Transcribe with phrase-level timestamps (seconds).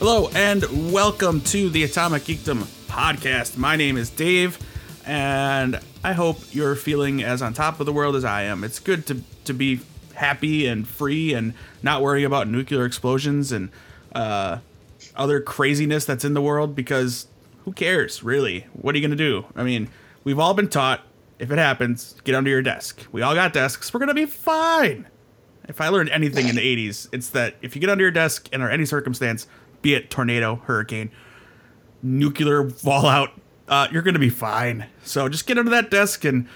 [0.00, 0.64] Hello and
[0.94, 3.58] welcome to the Atomic Geekdom podcast.
[3.58, 4.58] My name is Dave,
[5.04, 8.64] and I hope you're feeling as on top of the world as I am.
[8.64, 9.80] It's good to to be
[10.14, 13.68] happy and free and not worrying about nuclear explosions and
[14.14, 14.60] uh,
[15.16, 17.26] other craziness that's in the world because
[17.66, 18.68] who cares, really?
[18.72, 19.44] What are you going to do?
[19.54, 19.90] I mean,
[20.24, 21.02] we've all been taught
[21.38, 23.06] if it happens, get under your desk.
[23.12, 23.92] We all got desks.
[23.92, 25.08] We're going to be fine.
[25.68, 28.48] If I learned anything in the 80s, it's that if you get under your desk
[28.50, 29.46] in any circumstance,
[29.82, 31.10] be it tornado, hurricane,
[32.02, 33.30] nuclear fallout,
[33.68, 34.86] uh, you're going to be fine.
[35.04, 36.46] So just get under that desk and,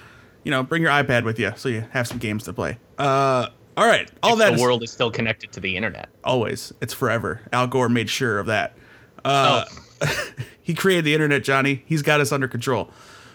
[0.43, 2.79] you know, bring your iPad with you so you have some games to play.
[2.99, 4.11] Uh, all right.
[4.23, 6.09] All if that the is- world is still connected to the internet.
[6.25, 6.73] always.
[6.81, 7.41] It's forever.
[7.53, 8.77] Al Gore made sure of that.
[9.25, 9.65] Uh,
[10.63, 11.83] he created the internet, Johnny.
[11.87, 12.91] He's got us under control.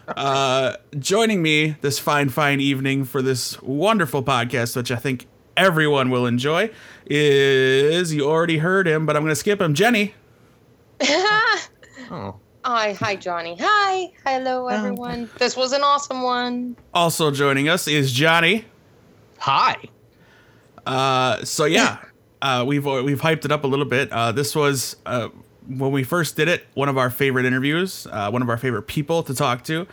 [0.07, 5.27] Uh, joining me this fine, fine evening for this wonderful podcast, which I think
[5.59, 6.71] everyone will enjoy,
[7.05, 9.73] is you already heard him, but I'm going to skip him.
[9.73, 10.13] Jenny.
[12.11, 13.55] Oh, Hi, hi, Johnny.
[13.59, 15.29] Hi, hello, everyone.
[15.37, 16.75] This was an awesome one.
[16.91, 18.65] Also joining us is Johnny.
[19.37, 19.75] hi.
[20.87, 21.99] Uh, so yeah,
[22.41, 24.11] uh, we've we've hyped it up a little bit.
[24.11, 25.29] Uh, this was uh,
[25.67, 28.83] when we first did it, one of our favorite interviews, uh, one of our favorite
[28.87, 29.85] people to talk to.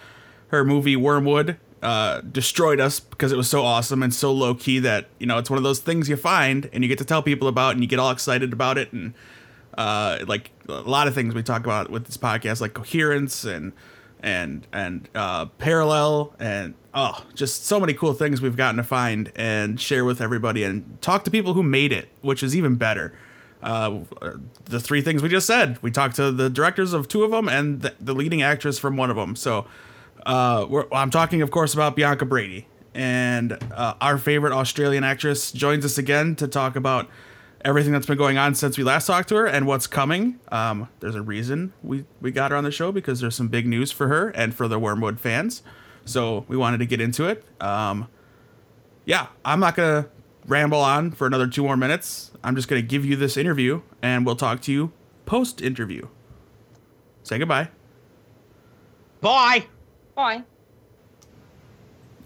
[0.48, 4.79] Her movie Wyrmwood uh, destroyed us because it was so awesome and so low key
[4.79, 7.23] that you know it's one of those things you find and you get to tell
[7.23, 9.15] people about and you get all excited about it and
[9.77, 13.73] uh, like a lot of things we talk about with this podcast, like coherence and
[14.21, 19.31] and and uh, parallel and oh, just so many cool things we've gotten to find
[19.37, 23.13] and share with everybody and talk to people who made it, which is even better.
[23.63, 24.01] Uh,
[24.67, 27.49] the three things we just said, we talked to the directors of two of them
[27.49, 29.35] and the, the leading actress from one of them.
[29.35, 29.67] So
[30.27, 32.67] uh, I'm talking, of course, about Bianca Bradey.
[32.95, 37.09] And uh, our favorite Australian actress joins us again to talk about
[37.65, 40.39] everything that's been going on since we last talked to her and what's coming.
[40.50, 43.67] Um, there's a reason we, we got her on the show because there's some big
[43.67, 45.62] news for her and for the Wyrmwood fans.
[46.05, 47.45] So we wanted to get into it.
[47.61, 48.09] Um,
[49.05, 50.11] yeah, I'm not going to
[50.47, 52.31] ramble on for another two more minutes.
[52.43, 54.93] I'm just going to give you this interview and we'll talk to you
[55.27, 56.09] post interview.
[57.25, 57.69] Say goodbye.
[59.21, 59.67] Bye.
[60.16, 60.44] Bye.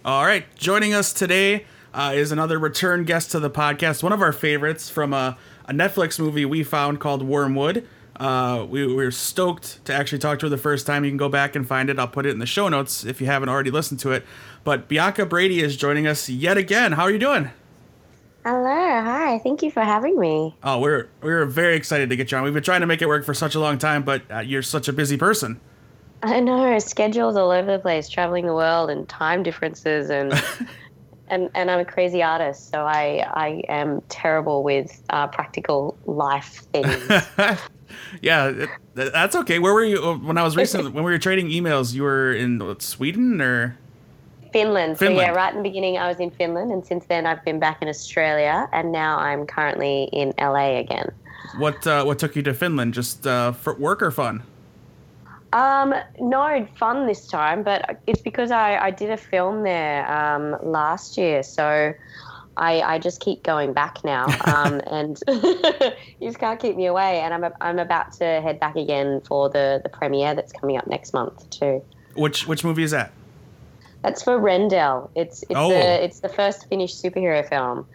[0.05, 4.23] All right, joining us today uh, is another return guest to the podcast, one of
[4.23, 5.37] our favorites from a,
[5.67, 7.85] a Netflix movie we found called Wyrmwood.
[8.15, 11.05] Uh, we, we were stoked to actually talk to her the first time.
[11.05, 11.99] You can go back and find it.
[11.99, 14.25] I'll put it in the show notes if you haven't already listened to it.
[14.63, 16.93] But Bianca Bradey is joining us yet again.
[16.93, 17.51] How are you doing?
[18.45, 19.41] Hello, hi.
[19.43, 20.55] Thank you for having me.
[20.63, 22.45] Oh, we're we're very excited to get you on.
[22.45, 24.63] We've been trying to make it work for such a long time, but uh, you're
[24.63, 25.61] such a busy person.
[26.23, 30.33] I know schedules all over the place, traveling the world, and time differences, and
[31.29, 36.63] and and I'm a crazy artist, so I I am terrible with uh, practical life
[36.73, 37.11] things.
[38.21, 39.59] yeah, it, that's okay.
[39.59, 41.95] Where were you uh, when I was recently when we were trading emails?
[41.95, 43.79] You were in what, Sweden or
[44.53, 44.99] Finland.
[44.99, 47.59] So yeah, right in the beginning, I was in Finland, and since then I've been
[47.59, 51.11] back in Australia, and now I'm currently in LA again.
[51.57, 51.87] what?
[51.87, 52.93] Uh, what took you to Finland?
[52.93, 54.43] Just uh, for work or fun?
[55.53, 60.57] Um, no, fun this time, but it's because I, I did a film there um,
[60.63, 61.93] last year, so
[62.57, 67.21] I, I just keep going back now, um, and you just can't keep me away.
[67.21, 70.77] And I'm a, I'm about to head back again for the the premiere that's coming
[70.77, 71.83] up next month too.
[72.15, 73.13] Which which movie is that?
[74.03, 75.11] That's for Rendel.
[75.15, 75.71] It's it's Oh.
[75.71, 77.87] the it's the first Finnish superhero film.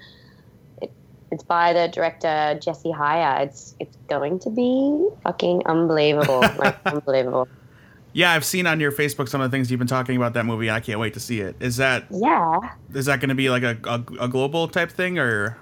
[1.36, 3.42] It, it's by the director Jesse Haaja.
[3.46, 7.48] It's it's going to be fucking unbelievable, like unbelievable.
[8.14, 10.46] Yeah, I've seen on your Facebook some of the things you've been talking about that
[10.46, 10.72] movie.
[10.72, 11.56] I can't wait to see it.
[11.60, 12.60] Is that Yeah.
[12.94, 15.58] is that going to be like a, a, a global type thing or?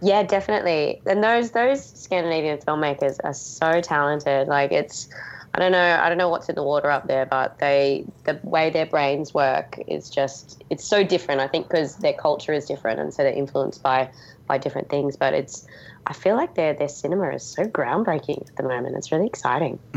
[0.00, 1.00] Yeah, definitely.
[1.06, 4.46] And those those Scandinavian filmmakers are so talented.
[4.46, 5.08] Like it's
[5.54, 8.38] I don't know I don't know what's in the water up there, but they the
[8.44, 11.40] way their brains work is just it's so different.
[11.40, 14.08] I think because their culture is different and so they're influenced by
[14.48, 15.66] by different things, but it's
[16.06, 18.96] I feel like their their cinema is so groundbreaking at the moment.
[18.96, 19.78] It's really exciting.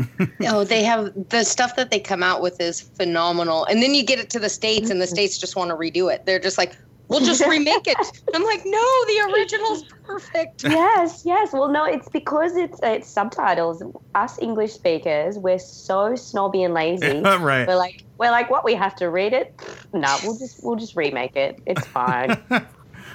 [0.44, 3.64] Oh, they have the stuff that they come out with is phenomenal.
[3.64, 5.14] And then you get it to the States, and the mm-hmm.
[5.14, 6.26] States just want to redo it.
[6.26, 6.76] They're just like,
[7.08, 7.96] we'll just remake it.
[8.34, 10.64] I'm like, no, the original's perfect.
[10.64, 11.52] yes, yes.
[11.52, 13.82] Well, no, it's because it's it's subtitles.
[14.14, 17.20] Us English speakers, we're so snobby and lazy.
[17.20, 17.66] right.
[17.66, 18.64] We're like, we're like, what?
[18.64, 19.54] We have to read it?
[19.92, 21.60] No, we'll just we'll just remake it.
[21.66, 22.36] It's fine.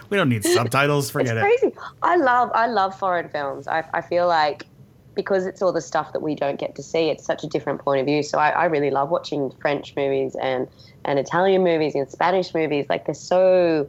[0.10, 1.06] We don't need subtitles.
[1.06, 1.42] it's Forget it.
[1.42, 1.76] crazy.
[2.02, 3.68] I love I love foreign films.
[3.68, 4.66] I I feel like
[5.16, 7.82] because it's all the stuff that we don't get to see, it's such a different
[7.82, 8.22] point of view.
[8.22, 10.68] So I, I really love watching French movies and
[11.06, 12.86] and Italian movies and Spanish movies.
[12.90, 13.88] Like they're so.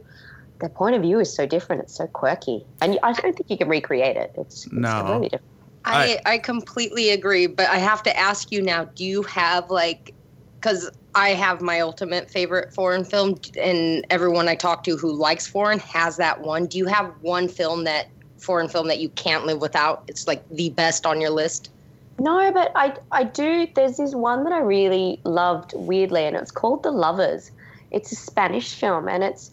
[0.59, 1.83] Their point of view is so different.
[1.83, 4.33] It's so quirky, and I don't think you can recreate it.
[4.37, 5.05] It's, it's No.
[5.07, 5.45] really different.
[5.85, 10.13] I, I completely agree, but I have to ask you now, do you have like
[10.59, 15.47] cuz I have my ultimate favorite foreign film and everyone I talk to who likes
[15.47, 16.67] foreign has that one.
[16.67, 18.07] Do you have one film that
[18.37, 20.03] foreign film that you can't live without?
[20.07, 21.71] It's like the best on your list.
[22.19, 23.67] No, but I I do.
[23.73, 27.51] There's this one that I really loved weirdly, and it's called The Lovers.
[27.91, 29.51] It's a Spanish film, and it's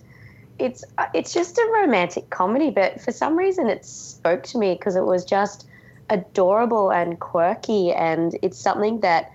[0.58, 4.74] it's uh, it's just a romantic comedy, but for some reason it spoke to me
[4.74, 5.66] because it was just
[6.10, 9.30] adorable and quirky, and it's something that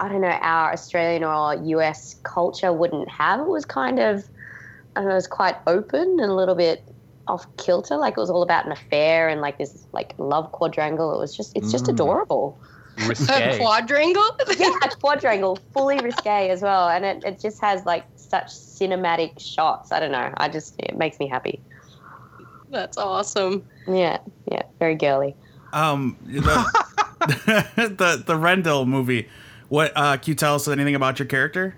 [0.00, 3.40] I don't know our Australian or US culture wouldn't have.
[3.40, 4.28] It was kind of
[4.96, 6.84] I don't know, it was quite open and a little bit
[7.26, 7.96] off kilter.
[7.96, 11.14] Like it was all about an affair and like this like love quadrangle.
[11.14, 11.90] It was just it's just Mm.
[11.94, 12.58] adorable.
[12.98, 13.56] A Risque.
[13.58, 14.24] quadrangle?
[14.58, 19.38] Yeah, a quadrangle, fully risque as well, and it, it just has like such cinematic
[19.38, 19.92] shots.
[19.92, 20.32] I don't know.
[20.36, 21.62] I just it makes me happy.
[22.70, 23.62] That's awesome.
[23.86, 24.18] Yeah,
[24.50, 25.36] yeah, very girly.
[25.72, 26.66] Um, the
[27.76, 29.28] the, the Rendel movie.
[29.68, 31.76] What uh, can you tell us anything about your character?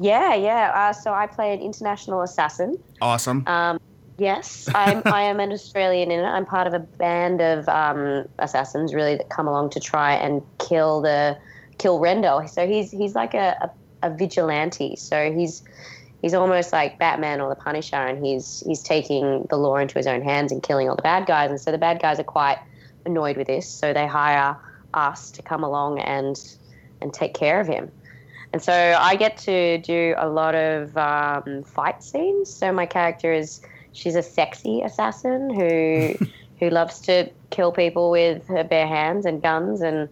[0.00, 0.72] Yeah, yeah.
[0.74, 2.76] Uh, so I play an international assassin.
[3.00, 3.44] Awesome.
[3.46, 3.80] Um,
[4.18, 5.02] yes, I'm.
[5.06, 6.24] I am an Australian in it.
[6.24, 10.42] I'm part of a band of um, assassins, really, that come along to try and
[10.58, 11.38] kill the
[11.78, 12.48] kill Rendel.
[12.48, 13.70] So he's he's like a,
[14.02, 14.96] a, a vigilante.
[14.96, 15.62] So he's
[16.22, 20.06] he's almost like Batman or the Punisher, and he's he's taking the law into his
[20.06, 21.50] own hands and killing all the bad guys.
[21.50, 22.58] And so the bad guys are quite
[23.04, 23.68] annoyed with this.
[23.68, 24.56] So they hire
[24.92, 26.40] us to come along and
[27.00, 27.90] and take care of him.
[28.52, 32.52] And so I get to do a lot of um, fight scenes.
[32.52, 33.60] So my character is
[33.92, 36.14] she's a sexy assassin who
[36.60, 40.08] who loves to kill people with her bare hands and guns and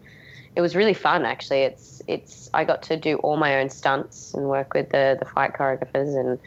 [0.57, 4.35] it was really fun actually it's it's i got to do all my own stunts
[4.35, 6.41] and work with the the fight choreographers and it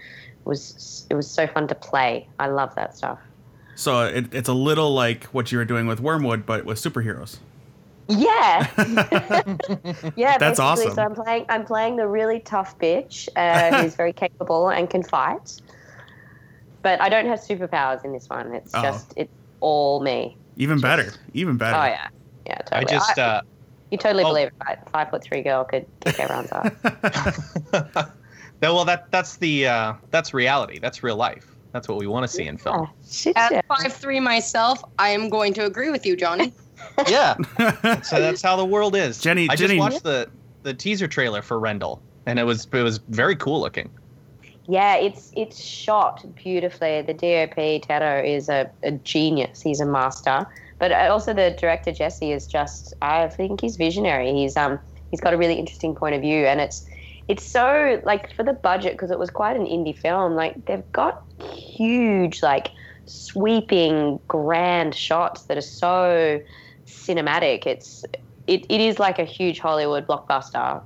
[0.43, 3.19] was it was so fun to play i love that stuff
[3.75, 7.39] So it, it's a little like what you were doing with Wyrmwood, but with superheroes.
[8.07, 8.67] Yeah
[10.15, 10.93] yeah That's awesome.
[10.93, 15.01] so i'm playing i'm playing the really tough bitch uh, who's very capable and can
[15.03, 15.59] fight
[16.83, 18.81] but i don't have superpowers in this one it's Oh.
[18.83, 21.13] just it's all me Even better.
[21.33, 21.75] Even better.
[21.77, 22.07] oh yeah
[22.45, 22.77] yeah totally.
[22.77, 23.41] I totally just uh,
[23.89, 24.27] You totally Oh.
[24.29, 24.77] believe it, right?
[24.91, 27.49] Five foot three girl could kick everyone's ass.
[28.61, 30.77] no, well that that's the uh, that's reality.
[30.79, 31.55] That's real life.
[31.71, 32.87] That's what we want to see in film.
[33.09, 36.53] Shit, At five three myself, I am going to agree with you, Johnny.
[37.07, 37.35] Yeah.
[38.01, 39.19] so that's how the world is.
[39.19, 40.29] Jenny- I Jenny- just watched the
[40.63, 43.89] the teaser trailer for Rendel, and it was it was very cool looking.
[44.67, 47.01] Yeah, it's it's shot beautifully.
[47.03, 49.61] The DOP Tato is a, a genius.
[49.61, 50.47] He's a master.
[50.77, 54.33] But also the director Jesse is just I think he's visionary.
[54.33, 54.79] He's um
[55.11, 56.85] he's got a really interesting point of view and it's
[57.27, 60.35] it's so like for the budget because it was quite an indie film.
[60.35, 62.69] Like they've got huge like
[63.05, 66.39] sweeping grand shots that are so
[66.85, 67.65] cinematic.
[67.65, 68.05] It's
[68.47, 70.81] it, it is like a huge Hollywood blockbuster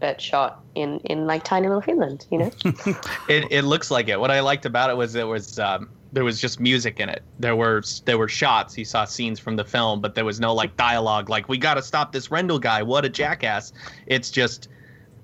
[0.00, 2.50] but shot in in like tiny little Finland, you know?
[3.28, 4.20] It it looks like it.
[4.20, 7.22] What I liked about it was it was um, there was just music in it.
[7.38, 8.78] There were there were shots.
[8.78, 11.28] You saw scenes from the film, but there was no like dialogue.
[11.28, 12.82] Like we got to stop this Rendel guy.
[12.82, 13.72] What a jackass!
[14.06, 14.68] It's just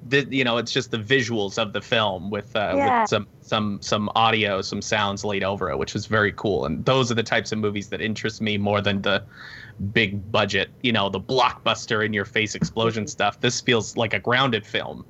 [0.09, 3.03] the you know it's just the visuals of the film with uh, Yeah.
[3.03, 6.67] with some some some audio, some sounds laid over it, which was very cool.
[6.67, 9.23] And those are the types of movies that interest me more than the
[9.93, 13.09] big budget, you know, the blockbuster in your face explosion mm-hmm.
[13.09, 13.41] stuff.
[13.41, 15.05] This feels like a grounded film.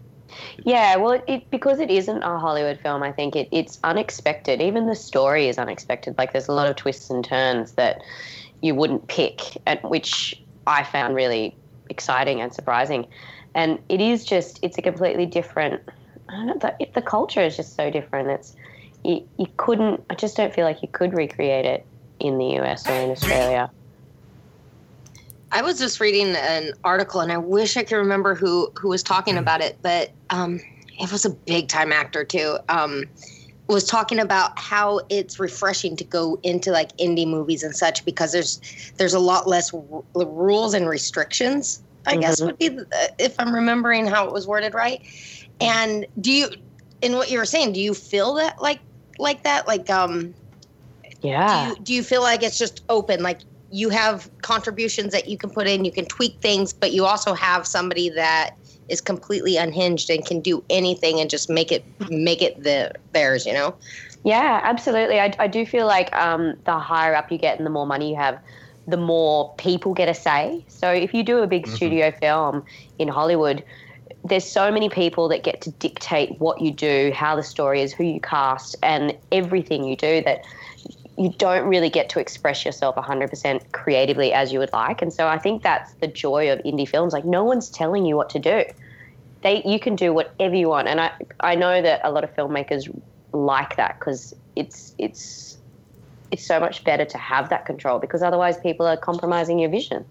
[0.64, 3.02] Yeah, well, it, it because it isn't a Hollywood film.
[3.02, 4.60] I think it, it's unexpected.
[4.60, 6.16] Even the story is unexpected.
[6.18, 8.02] Like there's a lot of twists and turns that
[8.62, 11.56] you wouldn't pick, and which I found really
[11.90, 13.06] exciting and surprising.
[13.54, 15.82] And it is just it's a completely different.
[16.28, 16.58] I don't know.
[16.58, 18.30] The, the culture is just so different.
[18.30, 18.56] It's
[19.04, 20.02] you, you couldn't.
[20.10, 21.86] I just don't feel like you could recreate it
[22.20, 23.70] in the US or in Australia.
[25.54, 29.02] I was just reading an article, and I wish I could remember who who was
[29.04, 30.60] talking about it, but um,
[30.98, 32.58] it was a big time actor too.
[32.68, 33.04] Um,
[33.68, 38.32] was talking about how it's refreshing to go into like indie movies and such because
[38.32, 38.60] there's
[38.98, 41.80] there's a lot less r- rules and restrictions.
[42.06, 42.46] I guess Mhm.
[42.46, 42.86] would be the,
[43.18, 45.00] if I'm remembering how it was worded right.
[45.60, 46.48] And do you,
[47.00, 48.80] in what you were saying, do you feel that like
[49.18, 49.66] like that?
[49.68, 50.34] Like um,
[51.22, 51.48] Yeah.
[51.48, 53.40] do you, do you feel like it's just open like
[53.74, 57.34] you have contributions that you can put in you can tweak things but you also
[57.34, 58.50] have somebody that
[58.88, 63.46] is completely unhinged and can do anything and just make it make it the theirs
[63.46, 63.74] you know
[64.24, 65.20] Yeah, absolutely.
[65.20, 68.08] I, I do feel like um, the higher up you get and the more money
[68.10, 68.38] you have,
[68.86, 70.64] the more people get a say.
[70.68, 71.76] So if you do a big Mhm.
[71.76, 72.64] studio film
[72.98, 73.62] in Hollywood,
[74.24, 77.92] there's so many people that get to dictate what you do, how the story is,
[77.92, 80.40] who you cast, and everything you do that
[81.16, 85.00] you don't really get to express yourself 100% creatively as you would like.
[85.00, 87.12] And so I think that's the joy of indie films.
[87.12, 88.64] Like no one's telling you what to do.
[89.42, 90.88] They you can do whatever you want.
[90.88, 92.88] And I I know that a lot of filmmakers
[93.32, 95.58] like that because it's it's
[96.30, 100.04] it's so much better to have that control because otherwise people are compromising your vision.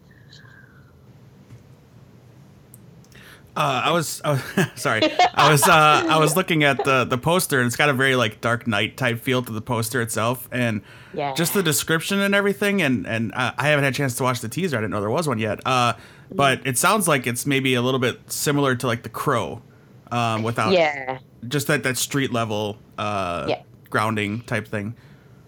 [3.56, 4.38] Uh, I was uh,
[4.74, 5.02] sorry.
[5.34, 8.16] I was uh, I was looking at the the poster and it's got a very
[8.16, 10.82] like Dark Knight type feel to the poster itself and
[11.12, 11.34] Yeah.
[11.34, 14.40] just the description and everything and and uh, I haven't had a chance to watch
[14.40, 14.76] the teaser.
[14.76, 15.60] I didn't know there was one yet.
[15.66, 15.92] Uh,
[16.32, 19.62] but it sounds like it's maybe a little bit similar to like The Crow,
[20.10, 21.18] um, without Yeah.
[21.46, 23.62] just that that street level uh, Yeah.
[23.90, 24.94] grounding type thing.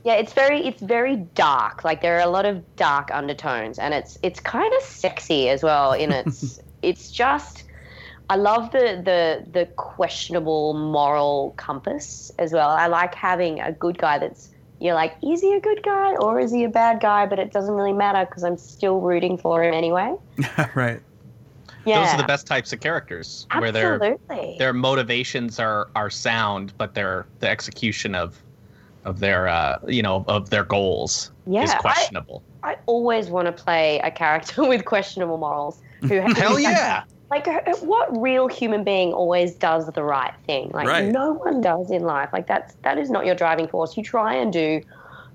[0.05, 1.83] Yeah, it's very it's very dark.
[1.83, 5.65] Like there are a lot of dark undertones, and it's it's kind of sexy as
[5.65, 5.93] well.
[5.93, 7.65] In its it's just
[8.29, 12.71] I love the the the questionable moral compass as well.
[12.71, 16.39] I like having a good guy that's you're like, is he a good guy or
[16.39, 17.25] is he a bad guy?
[17.27, 20.15] But it doesn't really matter because I'm still rooting for him anyway.
[20.75, 21.01] right.
[21.85, 24.19] Yeah, Those are the best types of characters where their
[24.59, 28.43] their motivations are are sound, but their the execution of
[29.05, 32.43] of their uh, you know of their goals Yeah, is I- questionable.
[32.65, 37.05] I always want to play a character with questionable morals who Hell yeah!
[37.31, 40.71] Like uh, what real human being always does the right thing?
[40.73, 41.05] Like Right.
[41.05, 42.31] no one does in life.
[42.33, 43.97] Like that's that is not your driving force.
[43.97, 44.81] You try and do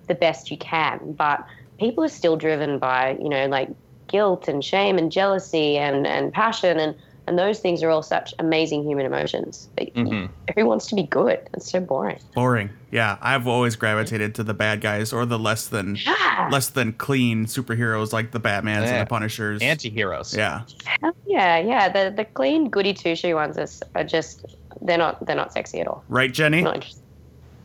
[0.07, 1.45] the best you can but
[1.79, 3.69] people are still driven by you know like
[4.09, 6.95] guilt and shame and jealousy and and passion and
[7.27, 10.29] and those things are all such amazing human emotions Like, Mhm.
[10.55, 12.69] who wants to be good it's so boring Boring.
[12.91, 16.93] Yeah, I've always gravitated to the bad guys or the less than yeah less than
[16.93, 18.93] clean superheroes like the Batmans Yeah.
[18.95, 19.61] and the Punishers.
[19.61, 20.35] Anti-heroes.
[20.35, 20.61] yeah.
[20.85, 23.67] Hell yeah yeah the the clean goody two shoe ones are,
[23.99, 24.45] are just
[24.81, 26.61] they're not they're not sexy at all Right, Jenny?
[26.63, 26.85] not.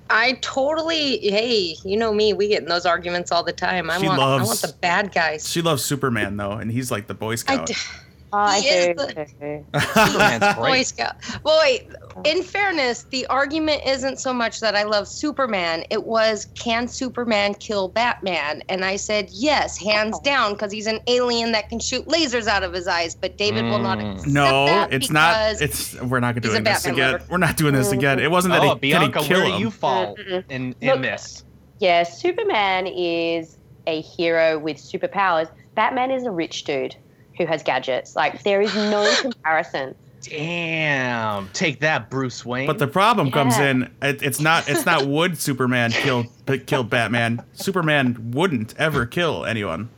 [0.09, 1.19] I totally.
[1.19, 2.33] Hey, you know me.
[2.33, 3.91] We get in those arguments all the time.
[3.91, 4.21] I She want.
[4.21, 5.49] I want the bad guys.
[5.49, 7.67] She loves Superman though, and he's like the Boy Scout.
[7.67, 8.01] d- Oh,
[8.33, 10.83] I He is the- Boy.
[10.83, 11.17] Scout.
[11.45, 11.89] Well, wait.
[12.25, 15.85] In fairness, the argument isn't so much that I love Superman.
[15.91, 18.63] It was, can Superman kill Batman?
[18.69, 20.23] And I said yes, hands Oh.
[20.25, 23.15] down, because he's an alien that can shoot lasers out of his eyes.
[23.15, 24.13] But David will not Mm.
[24.15, 25.61] accept no, that it's not.
[25.61, 27.13] It's we're not he's doing a this Batman again.
[27.13, 27.25] lover.
[27.31, 28.19] We're not doing this again.
[28.19, 29.61] It wasn't that Oh, he Bianca, can he kill where him.
[29.61, 30.45] you fall Mm-mm.
[30.49, 31.45] in in Look, this?
[31.79, 35.49] Yeah, Superman is a hero with superpowers.
[35.75, 36.97] Batman is a rich dude
[37.37, 38.17] who has gadgets.
[38.17, 39.95] Like there is no comparison.
[40.23, 42.67] Damn, take that, Bruce Wayne.
[42.67, 43.85] But the problem comes in.
[44.03, 44.69] It, it's not.
[44.69, 45.07] It's not.
[45.07, 46.25] Would Superman kill
[46.67, 47.43] kill Batman?
[47.53, 49.89] Superman wouldn't ever kill anyone.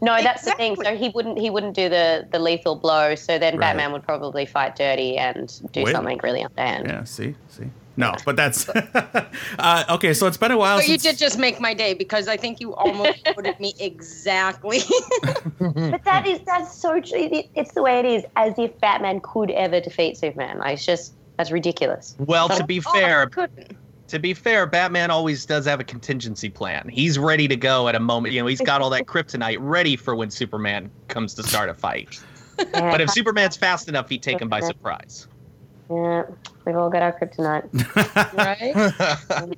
[0.00, 0.74] No, that's the thing.
[0.82, 3.14] So he wouldn't he wouldn't do the the lethal blow.
[3.14, 3.68] So then Right.
[3.68, 5.92] Batman would probably fight dirty and do Wait.
[5.92, 6.88] something really underhand.
[6.88, 7.04] Yeah.
[7.04, 7.36] See.
[7.48, 7.70] See.
[7.96, 8.68] No, but that's
[9.58, 10.14] uh, okay.
[10.14, 10.78] So it's been a while.
[10.78, 14.80] But you did just make my day because I think you almost quoted me exactly.
[15.58, 17.28] But that is that's so true.
[17.54, 18.24] It's the way it is.
[18.36, 20.58] As if Batman could ever defeat Superman.
[20.58, 22.14] Like it's just that's ridiculous.
[22.18, 23.76] well, to be fair, couldn't.
[24.08, 26.88] to be fair, Batman always does have a contingency plan.
[26.88, 28.34] He's ready to go at a moment.
[28.34, 31.74] You know, he's got all that kryptonite ready for when Superman comes to start a
[31.74, 32.20] fight.
[32.72, 35.26] But if Superman's fast enough, he'd take him by surprise.
[35.90, 36.24] Yeah,
[36.64, 37.68] we've all got our kryptonite.
[38.34, 38.74] Right?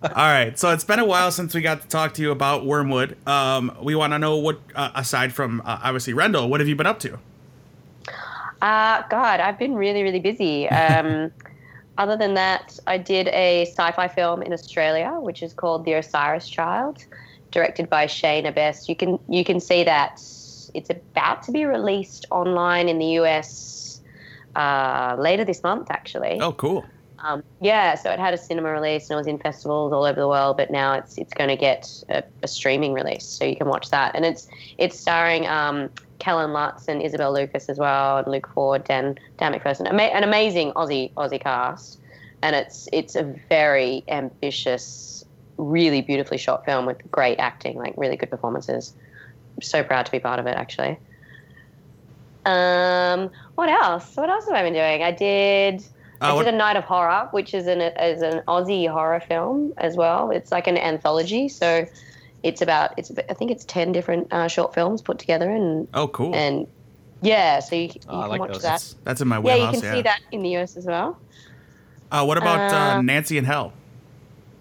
[0.16, 0.58] All right.
[0.58, 3.26] So it's been a while since we got to talk to you about Wyrmwood.
[3.26, 6.76] Um, we want to know what, uh, aside from uh, obviously Rendel, what have you
[6.76, 7.18] been up to?
[8.62, 10.68] Uh, God, I've been really, really busy.
[10.70, 11.30] Um,
[11.98, 16.48] other than that, I did a sci-fi film in Australia, which is called The Osiris
[16.48, 17.04] Child,
[17.50, 18.88] directed by Shane Abbess.
[18.88, 20.14] You can you can see that
[20.74, 23.73] it's about to be released online in the US
[24.56, 26.38] uh, later this month, actually.
[26.40, 26.84] Oh, cool.
[27.20, 30.20] Um, yeah, so it had a cinema release and it was in festivals all over
[30.20, 33.56] the world, but now it's it's going to get a, a streaming release, so you
[33.56, 34.14] can watch that.
[34.14, 34.46] And it's
[34.76, 39.54] it's starring um, Kellen Lutz and Isabel Lucas as well, and Luke Ford, Dan Dan
[39.54, 41.98] MacPherson, Ama- an amazing Aussie Aussie cast.
[42.42, 45.24] And it's it's a very ambitious,
[45.56, 48.92] really beautifully shot film with great acting, like really good performances.
[49.56, 50.98] I'm so proud to be part of it, actually.
[52.44, 54.16] Um, what else?
[54.16, 55.02] What else have I been doing?
[55.02, 55.80] I did.
[56.20, 59.20] Uh, I what- did a Night of Horror, which is an is an Aussie horror
[59.20, 60.30] film as well.
[60.30, 61.86] It's like an anthology, so
[62.42, 66.08] it's about it's I think it's ten different uh, short films put together, and oh,
[66.08, 66.34] cool.
[66.34, 66.66] and
[67.22, 68.62] yeah, so you, you Oh, I can like watch those.
[68.62, 68.68] that.
[68.72, 69.60] That's, that's in my warehouse.
[69.60, 71.18] Yeah, you can see that in the US as well.
[72.12, 73.72] Uh, what about uh, Uh, Nancy and Hell?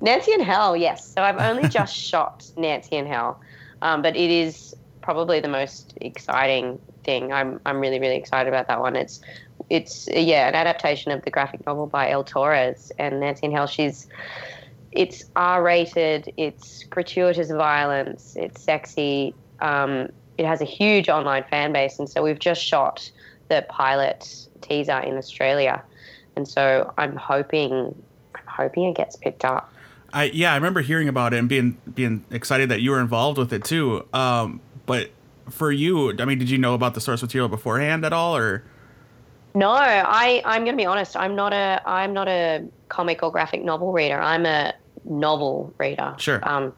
[0.01, 1.05] Nancy in Hell, yes.
[1.13, 3.39] So I've only just shot Nancy in Hell,
[3.81, 7.31] um, but it is probably the most exciting thing.
[7.31, 8.95] I'm I'm really really excited about that one.
[8.95, 9.21] It's
[9.69, 13.67] it's yeah an adaptation of the graphic novel by El Torres and Nancy in Hell.
[13.67, 14.07] She's
[14.91, 19.33] it's R-rated, it's gratuitous violence, it's sexy.
[19.59, 23.09] Um, it has a huge online fan base, and so we've just shot
[23.49, 25.83] the pilot teaser in Australia,
[26.35, 27.95] and so I'm hoping,
[28.35, 29.71] I'm hoping it gets picked up.
[30.11, 33.39] I yeah, I remember hearing about it and being being excited that you were involved
[33.39, 34.05] with it too.
[34.13, 35.09] Um, but
[35.49, 38.63] for you, I mean, did you know about the source material beforehand at all, or?
[39.55, 41.15] No, I I'm gonna be honest.
[41.15, 44.19] I'm not a I'm not a comic or graphic novel reader.
[44.19, 44.73] I'm a
[45.05, 46.15] novel reader.
[46.17, 46.39] Sure.
[46.47, 46.73] Um,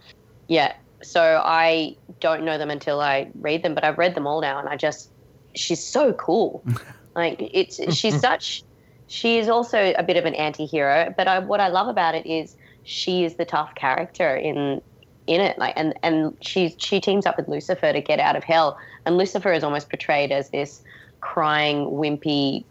[0.47, 0.75] yeah.
[1.01, 4.59] So I don't know them until I read them, but I've read them all now,
[4.59, 5.09] and I just
[5.53, 6.63] she's so cool.
[7.15, 8.63] like it's she's such
[9.07, 12.25] she is also a bit of an anti-hero, but I, what I love about it
[12.25, 14.81] is she is the tough character in
[15.27, 15.57] in it.
[15.57, 18.77] Like and and she she teams up with Lucifer to get out of hell.
[19.05, 20.81] And Lucifer is almost portrayed as this
[21.21, 22.63] crying wimpy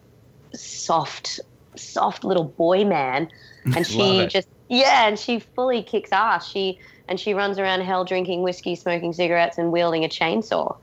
[0.55, 1.41] soft
[1.77, 3.29] soft little boy man.
[3.77, 6.47] And she just yeah and she fully kicks ass.
[6.47, 10.77] She and she runs around hell drinking whiskey smoking cigarettes and wielding a chainsaw.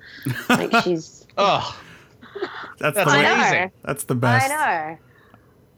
[0.50, 1.80] Like she's Oh,
[2.80, 3.72] That's, That's the amazing.
[3.84, 4.52] that's the best.
[4.52, 4.98] I know.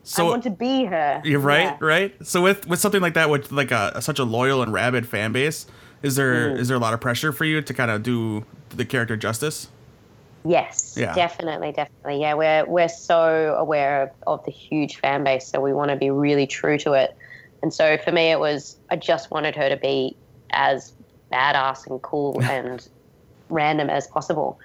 [0.03, 1.21] So I want to be her.
[1.23, 1.77] You're right, Yeah.
[1.81, 2.15] right.
[2.27, 5.31] So with with something like that, with like a such a loyal and rabid fan
[5.33, 5.65] base,
[6.03, 6.67] is there is Mm.
[6.69, 9.69] there a lot of pressure for you to kind of do the character justice?
[10.45, 11.13] Yes, Yeah.
[11.15, 12.19] definitely, definitely.
[12.21, 15.95] Yeah, we're we're so aware of, of the huge fan base, so we want to
[15.95, 17.15] be really true to it.
[17.61, 20.15] And so for me, it was I just wanted her to be
[20.51, 20.91] as
[21.31, 22.85] badass and cool and
[23.49, 24.59] random as possible.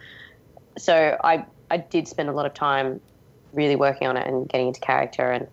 [0.76, 3.00] So I I did spend a lot of time
[3.52, 5.46] really working on it and getting into character and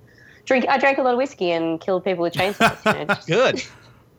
[0.46, 0.66] drink.
[0.68, 2.84] I drank a lot of whiskey and killed people with chainsaws.
[2.86, 3.64] you know, just- good.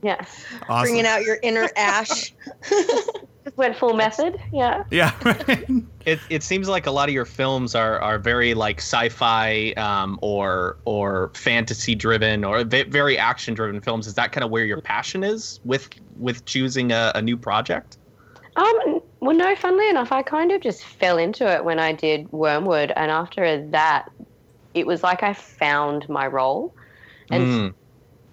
[0.06, 0.24] Yeah,
[0.68, 0.84] Awesome.
[0.84, 2.32] Bringing out your inner Ash.
[2.70, 4.38] just went full method.
[4.52, 4.84] Yeah.
[4.90, 5.12] yeah.
[5.24, 5.66] right.
[6.06, 10.20] It, it seems like a lot of your films are, are very like sci-fi um,
[10.22, 14.06] or or fantasy driven or very action driven films.
[14.06, 17.98] Is that kind of where your passion is with with choosing a, a new project?
[18.54, 22.30] Um, well, no, funnily enough, I kind of just fell into it when I did
[22.30, 24.08] Wyrmwood, and after that,
[24.74, 26.72] it was like I found my role.
[27.32, 27.74] And Mm.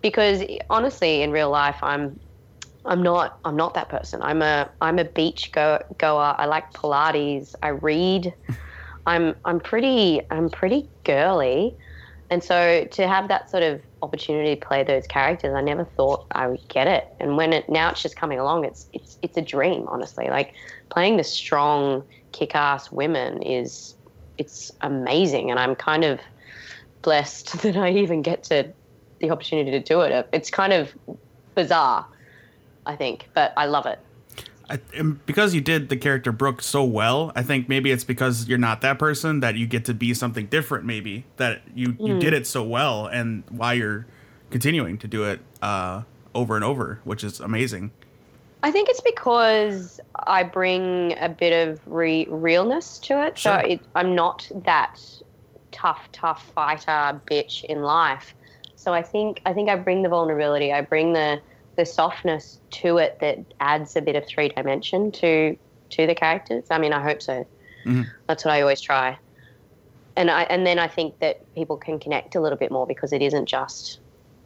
[0.04, 2.20] Because honestly, in real life, I'm,
[2.86, 4.22] I'm not, I'm not that person.
[4.22, 6.36] I'm a, I'm a beach go- goer.
[6.38, 7.56] I like Pilates.
[7.63, 8.32] I read.
[9.08, 11.76] I'm, I'm pretty, I'm pretty girly,
[12.30, 16.26] and so to have that sort of opportunity to play those characters, I never thought
[16.32, 17.06] I would get it.
[17.20, 20.28] And when it now it's just coming along, it's it's it's a dream, honestly.
[20.30, 20.54] Like
[20.89, 23.96] playing the strong, kick-ass women is
[24.38, 26.20] it's amazing, and I'm kind of
[27.04, 28.74] blessed that I even get to
[29.23, 30.27] the opportunity to do it.
[30.33, 30.93] It's kind of
[31.55, 32.05] bizarre,
[32.86, 33.99] I think, but I love it.
[34.69, 38.47] I, and because you did the character Brooke so well, I think maybe it's because
[38.47, 40.86] you're not that person that you get to be something different.
[40.86, 44.05] Maybe that you you did it so well, and why you're
[44.51, 46.03] continuing to do it uh,
[46.36, 47.91] over and over, which is amazing.
[48.62, 53.38] I think it's because I bring a bit of re- realness to it.
[53.38, 53.59] Sure.
[53.62, 55.01] So it, I'm not that
[55.71, 58.33] tough, tough fighter bitch in life.
[58.84, 60.74] So I think I think I bring the vulnerability.
[60.74, 61.41] I bring the
[61.78, 65.58] the softness to it that adds a bit of three dimension to
[65.91, 66.65] to the characters.
[66.69, 67.48] I mean, I hope so.
[67.86, 68.06] Mhm.
[68.28, 69.17] That's what I always try.
[70.17, 73.13] And I and then I think that people can connect a little bit more because
[73.13, 74.00] it isn't just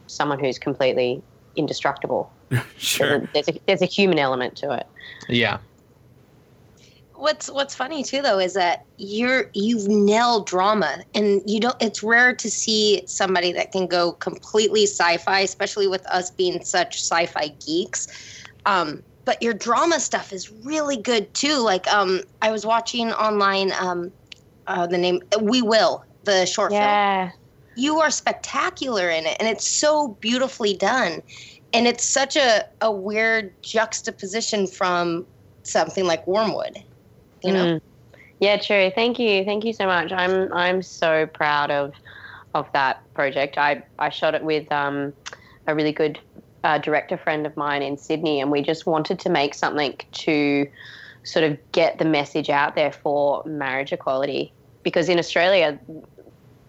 [0.06, 1.20] someone who's completely
[1.56, 2.30] indestructible.
[2.78, 3.28] sure.
[3.34, 4.86] There's a, there's a human element to it.
[5.28, 5.58] Yeah.
[7.18, 12.00] What's what's funny too though is that you're you've nailed drama and you don't it's
[12.00, 17.48] rare to see somebody that can go completely sci-fi especially with us being such sci-fi
[17.66, 18.06] geeks.
[18.66, 23.72] Um but your drama stuff is really good too like um i was watching online
[23.80, 24.12] um
[24.68, 26.82] uh, the name we will the short film.
[26.82, 27.30] Yeah.
[27.74, 31.20] you are spectacular in it and it's so beautifully done
[31.72, 35.26] and it's such a, a weird juxtaposition from
[35.64, 36.84] something like wyrmwood
[37.42, 37.80] you know Mm.
[38.40, 38.92] Yeah, true.
[38.94, 39.44] Thank you.
[39.44, 40.12] Thank you so much.
[40.12, 41.92] I'm I'm so proud of
[42.54, 43.58] of that project.
[43.58, 45.12] I I shot it with um
[45.66, 46.18] a really good
[46.64, 50.68] uh, director friend of mine in Sydney, and we just wanted to make something to
[51.24, 55.78] sort of get the message out there for marriage equality because in Australia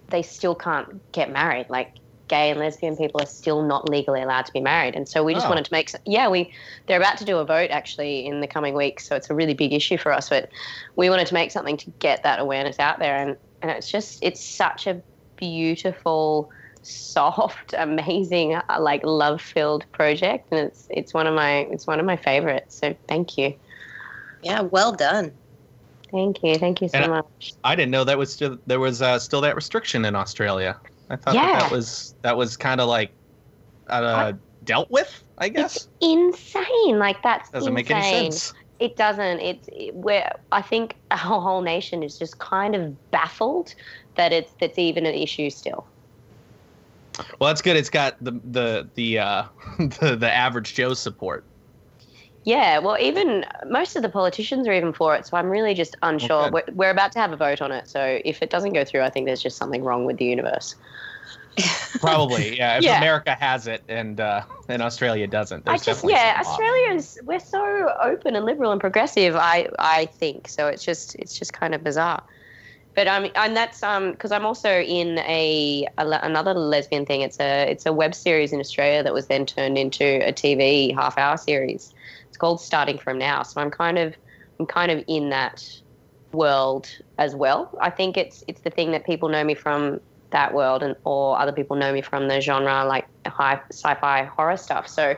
[0.10, 1.68] they still can't get married.
[1.70, 1.96] Like
[2.30, 5.34] gay and lesbian people are still not legally allowed to be married, and so we
[5.34, 5.50] just Oh.
[5.50, 5.92] wanted to make.
[6.06, 6.54] Yeah, we
[6.88, 9.54] they're about to do a vote actually in the coming weeks, so it's a really
[9.54, 10.30] big issue for us.
[10.30, 10.50] But
[10.96, 14.20] we wanted to make something to get that awareness out there, and and it's just
[14.24, 15.02] it's such a
[15.36, 16.50] beautiful,
[16.82, 22.00] soft, amazing, uh, like love filled project, and it's it's one of my it's one
[22.00, 22.76] of my favorites.
[22.80, 23.54] So thank you,
[24.44, 25.34] yeah well done
[26.12, 27.54] thank you, thank you so And I- much.
[27.64, 30.76] I didn't know that was still there was uh, still that restriction in Australia.
[31.10, 31.60] I thought that, Yeah.
[31.60, 33.12] that was that was kind of like
[33.88, 35.24] uh, dealt with.
[35.38, 37.00] I guess It's insane.
[37.00, 38.54] Like that's doesn't make any sense.
[38.80, 39.40] It doesn't.
[39.40, 43.74] It's it, where I think our whole nation is just kind of baffled
[44.16, 45.86] that it's that's even an issue still.
[47.40, 47.76] Well, that's good.
[47.76, 49.44] It's got the the the uh,
[49.80, 51.44] the, the average Joe's support.
[52.46, 55.96] Yeah, well, even most of the politicians are even for it, so I'm really just
[56.02, 56.44] unsure.
[56.44, 56.52] Okay.
[56.52, 59.02] We're, we're about to have a vote on it, so if it doesn't go through,
[59.02, 60.76] I think there's just something wrong with the universe.
[62.00, 62.78] Probably, yeah.
[62.78, 62.98] If Yeah.
[62.98, 66.60] America has it and uh, and Australia doesn't, I just definitely yeah, something off.
[66.60, 69.36] Australia's we're so open and liberal and progressive.
[69.36, 70.68] I I think so.
[70.68, 72.24] It's just it's just kind of bizarre.
[72.96, 77.22] But um, and that's um because I'm also in a, a another lesbian thing.
[77.22, 80.94] It's a it's a web series in Australia that was then turned into a TV
[80.94, 81.94] half hour series.
[82.40, 83.44] It's called Starting From Now.
[83.44, 84.16] So I'm kind of
[84.62, 85.62] I'm kind of in that
[86.32, 87.70] world as well.
[87.82, 90.00] I think it's it's the thing that people know me from
[90.32, 94.56] that world, and or other people know me from the genre like high sci-fi horror
[94.56, 94.88] stuff.
[94.88, 95.18] So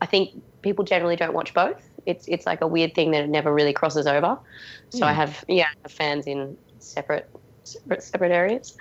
[0.00, 0.30] I think
[0.62, 1.86] people generally don't watch both.
[2.06, 4.38] It's it's like a weird thing that it never really crosses over.
[4.88, 7.28] So I have yeah I have fans in separate
[7.64, 8.74] separate, separate areas.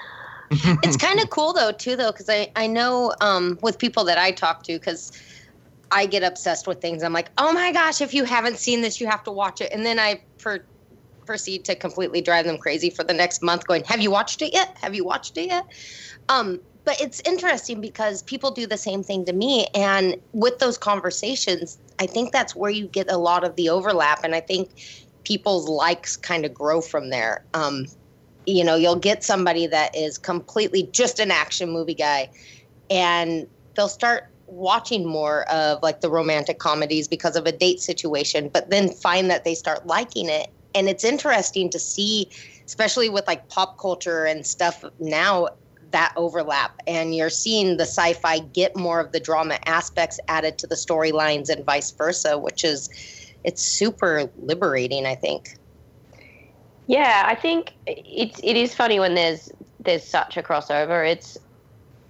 [0.52, 4.19] it's kind of cool though too though because I, I know um, with people that
[4.19, 5.12] i talk to because
[5.91, 7.04] i get obsessed with things.
[7.04, 9.71] I'm like oh my gosh if you haven't seen this you have to watch it.
[9.71, 10.63] And then i per-
[11.26, 14.54] proceed to completely drive them crazy for the next month going have you watched it
[14.54, 14.78] yet?
[14.82, 15.65] Have you watched it yet?
[16.30, 19.65] Um, but it's interesting because people do the same thing to me.
[19.74, 24.24] And with those conversations i think that's where you get a lot of the overlap.
[24.24, 24.69] And i think
[25.24, 27.43] people's likes kind of grow from there.
[27.56, 27.88] Um,
[28.45, 32.30] you know you'll get somebody that is completely just an action movie guy
[32.89, 38.49] and they'll start watching more of like the romantic comedies because of a date situation
[38.53, 40.47] but then find that they start liking it.
[40.73, 42.29] And it's interesting to see
[42.67, 45.47] especially with like pop culture and stuff now
[45.91, 46.71] that overlap.
[46.88, 51.49] And you're seeing the sci-fi get more of the drama aspects added to the storylines
[51.49, 52.89] and vice versa which is
[53.43, 55.49] it's super liberating i think.
[56.88, 61.08] Yeah, I think it's it is funny when there's there's such a crossover.
[61.10, 61.38] It's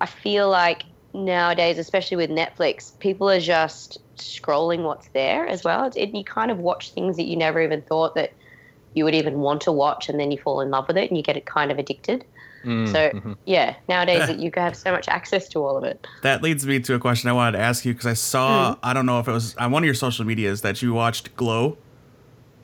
[0.02, 0.84] I feel like
[1.16, 5.86] nowadays, especially with Netflix, people are just scrolling what's there as well.
[5.86, 8.34] It's, it, you kind of watch things that you never even thought that
[8.94, 11.18] you would even want to watch, and then you fall in love with it, and
[11.18, 12.24] you get it kind of addicted.
[12.64, 13.36] Mm, So mhm.
[13.46, 16.08] yeah, nowadays you have so much access to all of it.
[16.24, 18.80] That leads me to a question I wanted to ask you because I saw, Hmm.
[18.84, 21.36] I don't know if it was on one of your social medias that you watched
[21.36, 21.78] Glow.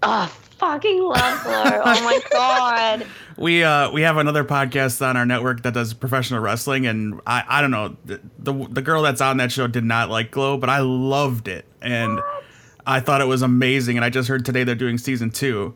[0.04, 1.82] Oh, fucking love Glow!
[1.84, 3.06] oh my god.
[3.38, 7.44] We uh we have another podcast on our network that does professional wrestling, and I
[7.48, 10.58] I don't know the the, the girl that's on that show did not like Glow,
[10.58, 12.20] but I loved it, and
[12.86, 13.98] I thought it was amazing.
[13.98, 15.74] And I just heard today they're doing season two.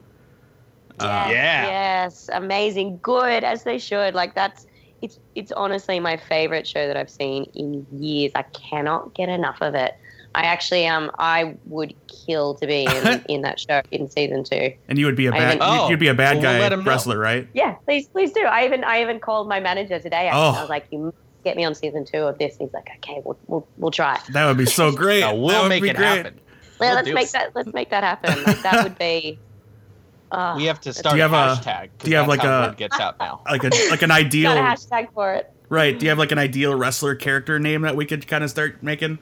[1.00, 1.65] Uh, Yeah.
[1.65, 4.13] Yes, amazing, good as they should.
[4.13, 4.67] Like that's
[5.02, 8.32] it's it's honestly my favorite show that I've seen in years.
[8.36, 9.95] I cannot get enough of it.
[10.36, 14.74] I actually um I would kill to be in, in that show in season two.
[14.89, 16.43] And you would be a I bad even- you'd- Oh, you'd be a bad well,
[16.43, 16.91] we'll guy let 'em know.
[16.91, 17.48] wrestler, right?
[17.54, 18.41] Yeah, please please do.
[18.41, 20.28] I even I even called my manager today.
[20.28, 20.41] Actually.
[20.41, 20.54] Oh.
[20.58, 22.58] I was like, you must get me on season two of this.
[22.60, 24.19] And he's like, okay, we'll we'll, we'll try.
[24.34, 25.21] That would be so great.
[25.21, 26.06] No, we'll make it great.
[26.06, 26.34] happen.
[26.36, 26.41] Yeah,
[26.80, 27.32] We'll let's make it.
[27.34, 28.43] that let's make that happen.
[28.43, 29.39] Like, that would be.
[30.32, 31.82] Uh, We have to start do you a have a- hashtag.
[31.98, 33.41] 'cause do you have like a- word gets out now?
[33.50, 35.50] Like a like an ideal got a hashtag for it.
[35.69, 35.98] right?
[35.98, 38.84] Do you have like an ideal wrestler character name that we could kind of start
[38.84, 39.19] making?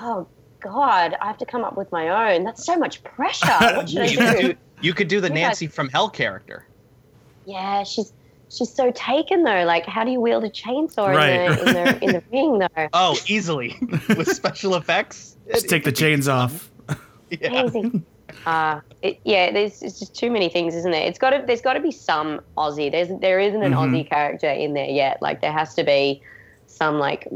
[0.00, 0.26] Oh
[0.60, 2.44] God, I have to come up with my own.
[2.44, 3.46] That's so much pressure.
[3.60, 4.48] What should I You could do?
[4.52, 5.34] do, you could do the Yeah.
[5.34, 6.66] Nancy from Hell character.
[7.46, 8.12] Yeah, she's
[8.50, 9.64] she's so taken though.
[9.64, 11.30] Like, how do you wield a chainsaw Right.
[11.32, 12.88] in the in the in the ring though?
[12.92, 13.76] Oh, easily
[14.08, 15.36] with special effects.
[15.52, 16.70] Just take the chains off.
[17.30, 17.60] Yeah.
[17.60, 18.06] Amazing.
[18.46, 21.02] Uh, it, yeah, there's it's just too many things, isn't there?
[21.06, 22.90] It's got to there's got to be some Aussie.
[22.90, 23.76] There's there isn't an Mhm.
[23.90, 25.20] Aussie character in there yet.
[25.20, 26.22] Like there has to be
[26.68, 27.28] some like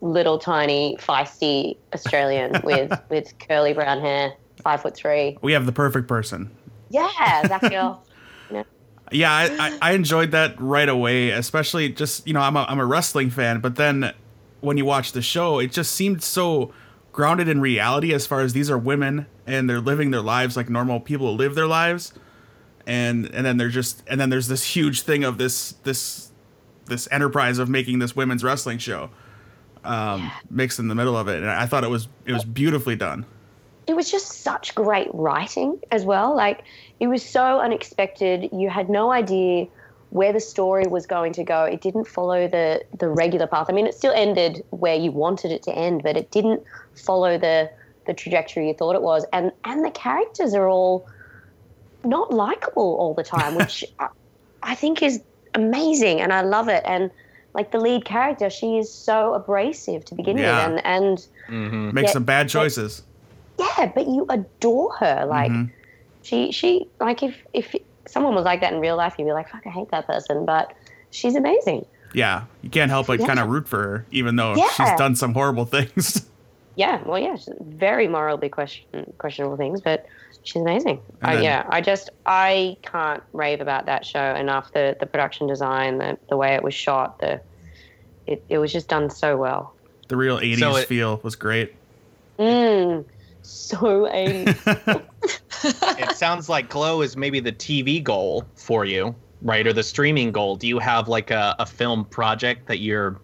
[0.00, 5.38] little tiny feisty Australian with with curly brown hair, five foot three.
[5.42, 6.50] We have the perfect person.
[6.90, 8.02] Yeah, that girl.
[9.10, 12.78] Yeah, I, I, I enjoyed that right away, especially just, you know, I'm a, I'm
[12.78, 14.12] a wrestling fan, but then
[14.60, 16.72] when you watch the show, it just seemed so
[17.12, 20.68] grounded in reality as far as these are women and they're living their lives like
[20.68, 22.12] normal people live their lives.
[22.86, 26.30] And and then they're just and then there's this huge thing of this this
[26.86, 29.10] this enterprise of making this women's wrestling show
[29.88, 31.36] um mixed in the middle of it.
[31.42, 33.24] And I thought it was it was beautifully done.
[33.86, 36.36] it was just such great writing as well.
[36.36, 36.62] Like
[37.00, 38.50] it was so unexpected.
[38.52, 39.66] You had no idea
[40.10, 41.64] where the story was going to go.
[41.64, 43.66] It didn't follow the the regular path.
[43.70, 46.62] I mean, it still ended where you wanted it to end, but it didn't
[46.94, 47.70] follow the
[48.06, 49.24] the trajectory you thought it was.
[49.32, 51.06] And and the characters are all
[52.04, 54.08] not likable all the time, which I,
[54.62, 55.22] I think is
[55.54, 56.82] amazing, and I love it.
[56.86, 57.10] And
[57.54, 60.68] like the lead character, she is so abrasive to begin Yeah.
[60.68, 63.02] with, and and hmm Make some bad choices.
[63.58, 65.24] yeah, but you adore her.
[65.26, 65.70] Like Mhm.
[66.22, 67.74] she she like if if
[68.06, 70.44] someone was like that in real life, you'd be like, fuck, I hate that person,
[70.46, 70.72] but
[71.10, 71.84] she's amazing.
[72.14, 73.26] Yeah, you can't help but Yeah.
[73.26, 74.68] kind of root for her, even though Yeah.
[74.70, 76.24] she's done some horrible things.
[76.78, 80.06] Yeah, well, yeah, she's very morally question, questionable things, but
[80.44, 81.00] she's amazing.
[81.22, 84.72] And Uh, then- yeah, I just I can't rave about that show enough.
[84.72, 87.40] The the production design, the the way it was shot, the
[88.28, 89.74] it, it was just done so well.
[90.06, 91.74] the real '80s So it- feel was great.
[92.38, 93.04] Mm,
[93.42, 95.04] so 80s.
[95.98, 99.66] it sounds like Glow is maybe the TV goal for you, right?
[99.66, 100.54] Or the streaming goal.
[100.54, 103.20] Do you have like a, a film project that you're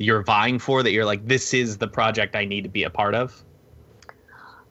[0.00, 2.90] you're vying for that you're like, this is the project I need to be a
[2.90, 3.44] part of?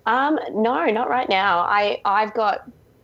[0.05, 1.59] Um, no, not right now.
[1.59, 2.61] I I've got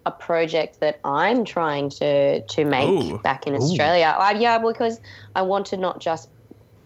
[0.07, 3.19] a project that I'm trying to to make Ooh.
[3.19, 3.57] back in Ooh.
[3.57, 4.15] Australia.
[4.17, 4.99] Uh, yeah, because
[5.35, 6.29] I want to not just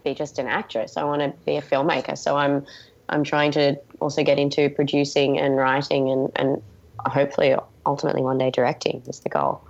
[0.04, 0.96] be just an actress.
[0.96, 2.18] I want to be a filmmaker.
[2.18, 2.66] So I'm
[3.08, 6.62] I'm trying to also get into producing and writing and and
[7.06, 9.64] hopefully ultimately one day directing is the goal.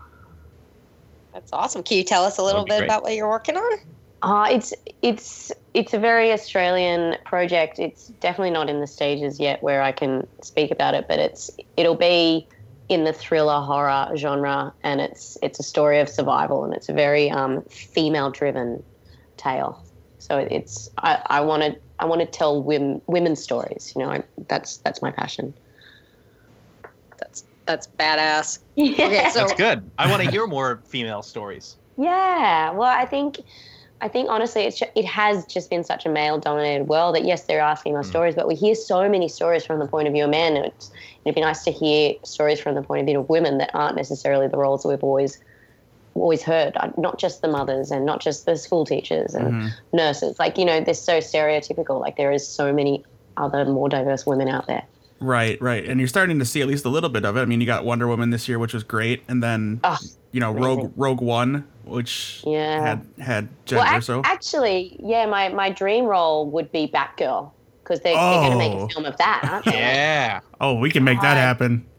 [1.33, 1.85] That's awesome.
[1.85, 2.87] Can you tell us a little bit great.
[2.87, 3.79] about what you're working on?
[4.23, 7.79] Uh, it's it's it's a very Australian project.
[7.79, 11.51] It's definitely not in the stages yet where I can speak about it, but it's
[11.77, 12.47] it'll be
[12.89, 16.93] in the thriller horror genre, and it's it's a story of survival, and it's a
[16.93, 18.83] very um, female driven
[19.37, 19.83] tale.
[20.19, 23.93] So it's I, I want to I want to tell women women's stories.
[23.97, 25.55] You know, I, that's that's my passion.
[27.19, 28.59] That's that's badass.
[28.77, 29.07] Yeah.
[29.07, 29.91] Okay, so That's good.
[29.99, 31.77] I want to hear more female stories.
[31.99, 33.41] Yeah, well, I think,
[34.03, 37.63] I think honestly, it's it has just been such a male-dominated world that yes, there
[37.63, 40.31] are female stories, but we hear so many stories from the point of view of
[40.31, 40.57] men.
[40.57, 40.73] And
[41.25, 43.97] it'd be nice to hear stories from the point of view of women that aren't
[43.97, 45.39] necessarily the roles that we've always
[46.15, 46.73] always heard.
[46.77, 49.71] Uh, Not just the mothers and not just the school teachers and Mhm.
[49.93, 50.39] nurses.
[50.39, 52.01] Like you know, they're so stereotypical.
[52.01, 53.05] Like there is so many
[53.37, 54.89] other more diverse women out there.
[55.21, 57.41] Right, right, and you're starting to see at least a little bit of it.
[57.41, 59.99] I mean, you got Wonder Woman this year, which was great, and then Oh,
[60.33, 60.95] you know Rogue amazing.
[60.97, 62.81] Rogue One, which Yeah.
[62.81, 63.85] had had gender.
[63.85, 67.51] Well, ac- so actually, yeah, my, my dream role would be Batgirl
[67.83, 68.85] because they're, they're going to make Oh.
[68.85, 69.73] a film of that, aren't they?
[69.73, 70.41] Yeah.
[70.61, 71.85] oh, we can make that happen.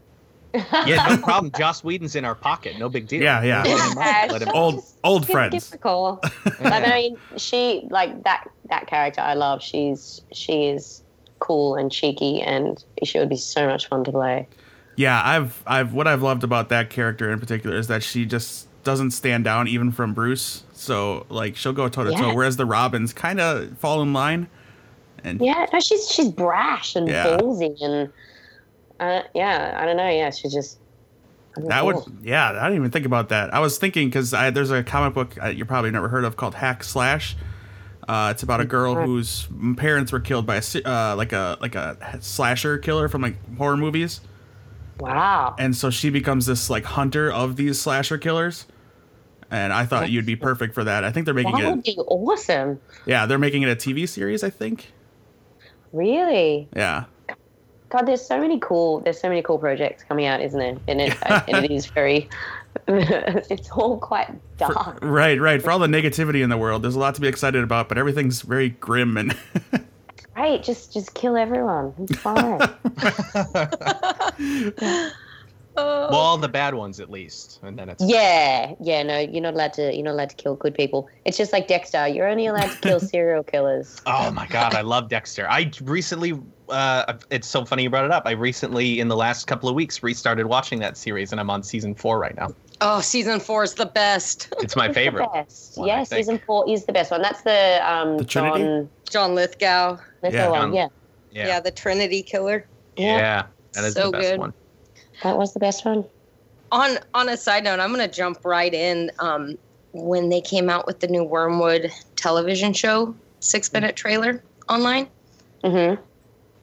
[0.54, 1.50] Yeah, no problem.
[1.58, 2.78] Joss Whedon's in our pocket.
[2.78, 3.22] No big deal.
[3.24, 3.64] Yeah, yeah.
[3.64, 5.54] Let him, Yeah, let him- Old old Give- friends.
[5.54, 6.20] Give her call.
[6.60, 9.22] I mean, she like that that character.
[9.22, 9.62] I love.
[9.64, 11.01] She's she is
[11.42, 14.48] cool and cheeky, and she would be so much fun to play.
[14.96, 18.68] Yeah, I've I've what I've loved about that character in particular is that she just
[18.84, 20.64] doesn't stand down even from Bruce.
[20.74, 24.48] So like she'll go toe to toe, whereas the Robins kind of fall in line.
[25.24, 27.38] And Yeah, no, she's she's brash and Yeah.
[27.38, 28.12] ballsy, and
[29.00, 30.10] uh, yeah, I don't know.
[30.10, 30.78] Yeah, she's just
[31.58, 33.54] that would yeah, I didn't even think about that.
[33.54, 36.38] I was thinking because I there's a comic book uh, you probably never heard of
[36.38, 37.36] called Hack Slash.
[38.08, 39.06] Uh, it's about a girl Mhm.
[39.06, 43.36] whose parents were killed by a uh, like a like a slasher killer from like
[43.58, 44.22] horror movies,
[45.00, 45.56] wow.
[45.60, 48.66] and so she becomes this like hunter of these slasher killers.
[49.54, 51.04] And I thought you'd be perfect for that.
[51.04, 51.70] I think they're making That it.
[51.70, 52.80] would be awesome.
[53.06, 54.44] Yeah, they're making it a TV series.
[54.46, 54.94] I think.
[55.92, 56.70] Really.
[56.76, 57.04] Yeah.
[57.90, 59.02] God, there's so many cool.
[59.02, 60.78] There's so many cool projects coming out, isn't there?
[60.88, 61.18] And it,
[61.50, 62.30] and it is very.
[62.88, 65.00] it's all quite dark.
[65.02, 65.62] Right, right.
[65.62, 67.98] For all the negativity in the world, there's a lot to be excited about, but
[67.98, 69.36] everything's very grim and
[70.36, 71.94] Right, just just kill everyone.
[72.00, 72.60] It's fine.
[75.78, 76.10] Oh.
[76.12, 79.04] well, the bad ones at least, and then it's yeah, yeah.
[79.04, 79.94] No, you're not allowed to.
[79.96, 81.08] You're not allowed to kill good people.
[81.26, 82.08] It's just like Dexter.
[82.10, 84.02] You're only allowed to kill serial killers.
[84.06, 85.48] Oh my god, I love Dexter.
[85.50, 86.34] I recently,
[86.68, 88.24] uh, it's so funny you brought it up.
[88.26, 91.64] I recently, in the last couple of weeks, restarted watching that series, and I'm on
[91.64, 92.50] season four right now.
[92.82, 94.54] oh, season four is the best.
[94.60, 95.30] It's my It's favorite.
[95.34, 95.78] The best.
[95.78, 97.22] one, yeah, season four is the best one.
[97.22, 98.64] That's the um The Trinity?
[98.64, 98.90] John.
[99.10, 99.98] John Lithgow.
[100.22, 100.50] That's Yeah.
[100.50, 100.60] one.
[100.62, 100.88] John- Yeah,
[101.32, 102.68] Yeah, Yeah, the Trinity Killer.
[102.98, 103.44] yeah, Yeah.
[103.74, 104.40] that is So the best good.
[104.40, 104.54] one.
[105.24, 106.06] That was the best one.
[106.72, 109.12] On on a side note, I'm gonna jump right in.
[109.20, 109.58] Um,
[109.94, 115.08] when they came out with the new Wyrmwood television show, six minute trailer online,
[115.64, 116.02] Mm-hmm.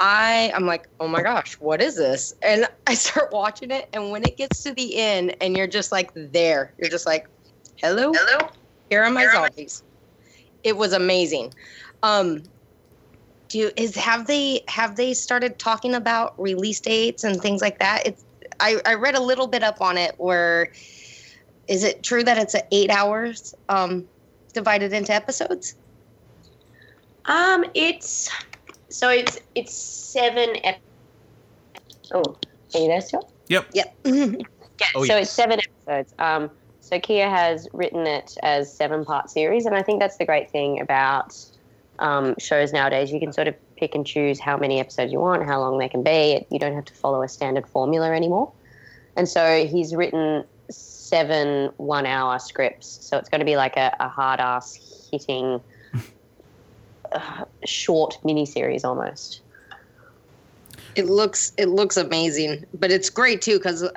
[0.00, 2.34] I I'm like, oh my gosh, what is this?
[2.42, 5.92] And I start watching it, and when it gets to the end, and you're just
[5.92, 7.26] like there, you're just like,
[7.76, 8.48] hello, hello,
[8.90, 9.82] here are my Here are my- zombies.
[10.64, 11.52] It was amazing.
[12.02, 12.42] Um,
[13.48, 17.78] do you, is have they have they started talking about release dates and things like
[17.78, 18.06] that?
[18.06, 18.24] It's
[18.60, 20.14] I I read a little bit up on it.
[20.18, 20.72] Where
[21.68, 24.08] is it true that it's eight hours um
[24.52, 25.74] divided into episodes?
[27.26, 28.30] Um, it's
[28.88, 30.56] so it's it's seven.
[30.64, 30.80] Ep-
[32.14, 32.36] oh,
[32.74, 33.30] are you there still?
[33.48, 33.66] Yep.
[33.74, 33.96] Yep.
[34.80, 34.86] Yeah.
[34.94, 35.26] Oh, so yes.
[35.26, 36.14] it's seven episodes.
[36.20, 40.24] Um, So Kiah has written it as seven part series, and I think that's the
[40.24, 41.34] great thing about
[41.98, 43.10] um, shows nowadays.
[43.10, 45.88] You can sort of pick and choose how many episodes you want, how long they
[45.88, 46.44] can be.
[46.50, 48.52] You don't have to follow a standard formula anymore.
[49.16, 52.86] And so he's written seven one hour scripts.
[53.06, 55.60] So it's going to be like a, a hard ass hitting
[57.12, 59.40] uh, short miniseries almost.
[60.94, 63.88] It looks it looks amazing, but it's great too because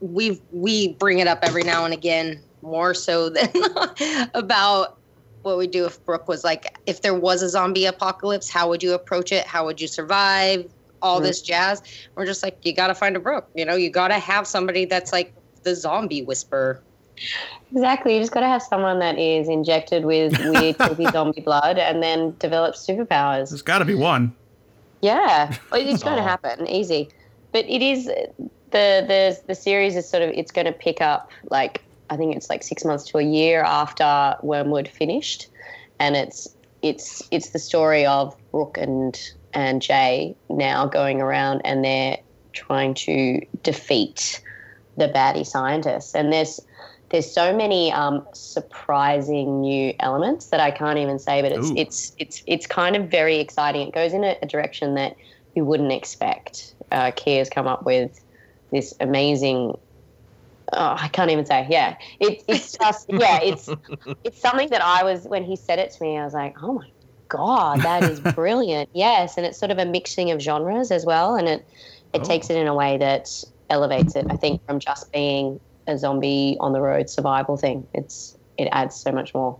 [0.00, 3.48] we we bring it up every now and again more so than
[4.34, 4.97] about
[5.42, 8.82] what we do if Brooke was like if there was a zombie apocalypse, how would
[8.82, 9.46] you approach it?
[9.46, 10.70] How would you survive?
[11.00, 11.26] All mm-hmm.
[11.26, 11.82] this jazz.
[12.14, 13.48] We're just like you got to find a Brooke.
[13.54, 16.82] You know, you got to have somebody that's like the zombie whisperer.
[17.72, 18.14] Exactly.
[18.14, 22.02] You just got to have someone that is injected with weird, creepy zombie blood and
[22.02, 23.50] then develops superpowers.
[23.50, 24.34] There's got to be one.
[25.00, 26.66] Yeah, it's going to happen.
[26.66, 27.08] Easy,
[27.52, 31.30] but it is the the the series is sort of it's going to pick up
[31.50, 34.04] like I think it's like six months to a year after
[34.42, 35.48] Wyrmwood finished,
[35.98, 36.48] and it's
[36.82, 39.18] it's it's the story of Brooke and
[39.54, 42.18] and Jay now going around and they're
[42.52, 44.42] trying to defeat
[44.96, 46.14] the baddie scientists.
[46.14, 46.60] And there's
[47.10, 51.76] there's so many um, surprising new elements that I can't even say, but it's Ooh.
[51.76, 53.88] it's it's it's kind of very exciting.
[53.88, 55.16] It goes in a, a direction that
[55.54, 56.74] you wouldn't expect.
[56.92, 58.20] Uh, Kiah's come up with
[58.70, 59.78] this amazing.
[60.72, 61.66] Oh, I can't even say.
[61.70, 63.68] Yeah, it, it's just yeah, it's
[64.24, 66.74] it's something that I was when he said it to me, I was like, oh
[66.74, 66.90] my
[67.28, 68.90] god, that is brilliant.
[68.92, 71.66] yes, and it's sort of a mixing of genres as well, and it
[72.12, 72.24] it oh.
[72.24, 74.26] takes it in a way that elevates it.
[74.30, 78.96] I think from just being a zombie on the road survival thing, it's it adds
[78.96, 79.58] so much more.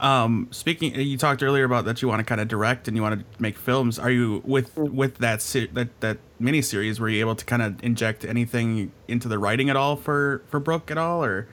[0.00, 3.02] Um, speaking, you talked earlier about that you want to kind of direct and you
[3.02, 3.98] want to make films.
[3.98, 4.90] Are you with mm.
[4.90, 5.40] with that
[5.74, 6.98] that that mini series?
[6.98, 10.60] Were you able to kind of inject anything into the writing at all for for
[10.60, 11.46] Brooke at all, or?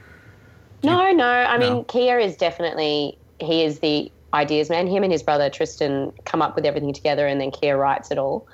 [0.84, 1.28] No, you, no.
[1.28, 1.76] I no?
[1.76, 4.88] mean, Kiah is definitely he is the ideas man.
[4.88, 8.18] Him and his brother Tristan come up with everything together, and then Kiah writes it
[8.18, 8.48] all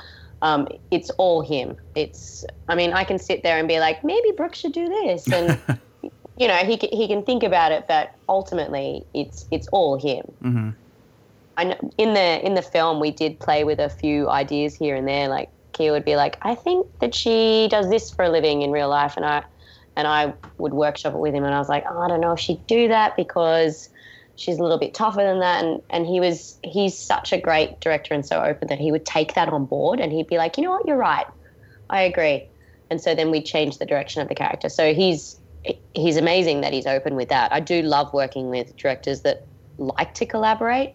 [0.43, 1.77] um, it's all him.
[1.95, 5.25] It's, I mean, I can sit there and be like, maybe Brooke should do this,
[5.31, 5.57] and
[6.37, 10.25] you know, he he can think about it, but ultimately, it's it's all him.
[10.43, 10.69] Mm-hmm.
[11.55, 14.95] I know in the in the film we did play with a few ideas here
[14.95, 15.29] and there.
[15.29, 18.71] Like Kiah would be like, I think that she does this for a living in
[18.71, 19.43] real life, and I
[19.95, 22.33] and I would workshop it with him, and I was like, oh, I don't know
[22.33, 23.89] if she'd do that because
[24.35, 27.79] she's a little bit tougher than that and and he was he's such a great
[27.81, 30.57] director and so open that he would take that on board and he'd be like
[30.57, 30.87] you know what?
[30.87, 31.27] You're right.
[31.89, 32.47] I agree.
[32.89, 34.69] And so then we change the direction of the character.
[34.69, 35.39] So he's
[35.93, 37.53] he's amazing that he's open with that.
[37.53, 40.93] I do love working with directors that like to collaborate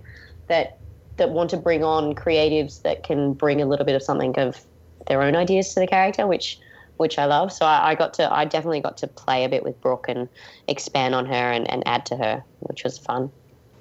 [0.48, 0.77] that
[1.18, 4.64] that want to bring on creatives that can bring a little bit of something of
[5.06, 6.58] their own ideas to the character which
[6.98, 7.52] which I love.
[7.52, 10.28] So I, I, got to, I definitely got to play a bit with Brooke and
[10.66, 13.30] expand on her and, and add to her, which was fun.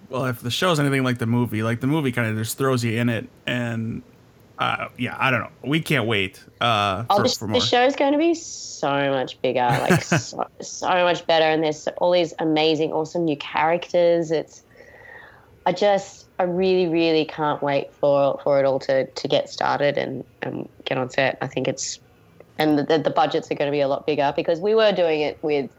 [0.10, 2.84] Well, if the show's anything like the movie, like the movie kind of just throws
[2.84, 4.04] you in it, and
[4.58, 5.50] uh, yeah, I don't know.
[5.64, 6.42] We can't wait.
[6.62, 10.48] Uh, oh, for, the, for the show's going to be so much bigger, like so,
[10.62, 14.32] so much better, and there's all these amazing, awesome new characters.
[14.32, 14.64] It's,
[15.66, 19.98] I just, I really, really can't wait for for it all to to get started
[19.98, 21.38] and, and get on set.
[21.42, 22.00] I think it's
[22.60, 25.22] and the, the budgets are going to be a lot bigger because we were doing
[25.22, 25.70] it with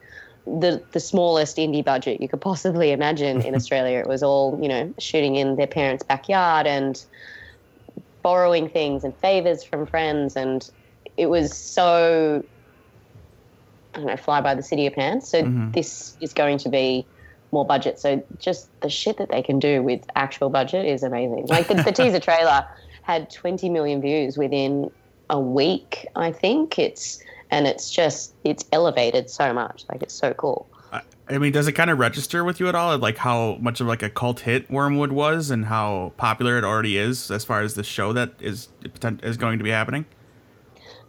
[0.47, 3.99] the the smallest indie budget you could possibly imagine in Australia.
[3.99, 7.05] It was all you know shooting in their parents' backyard and
[8.23, 10.69] borrowing things and favors from friends, and
[11.17, 12.45] it was so
[13.95, 15.29] I don't know fly by the city of pants.
[15.29, 15.71] So mm-hmm.
[15.73, 17.07] this is going to be
[17.53, 17.99] more budget.
[17.99, 21.47] So just the shit that they can do with actual budget is amazing.
[21.47, 22.67] Like the, the teaser trailer
[23.03, 24.91] had 20 million views within
[25.31, 26.79] a week, I think.
[26.79, 29.85] It's and it's just it's elevated so much.
[29.89, 30.69] Like it's so cool.
[31.31, 32.97] I mean, does it kind of register with you at all?
[32.97, 36.97] Like how much of like a cult hit Wyrmwood was, and how popular it already
[36.97, 38.69] is as far as the show that is
[39.23, 40.07] is going to be happening?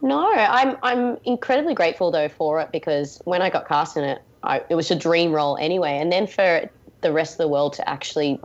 [0.01, 4.21] No, I'm I'm incredibly grateful though for it because when I got cast in it,
[4.43, 6.69] I, it was a dream role anyway, and then for
[7.01, 8.39] the rest of the world to actually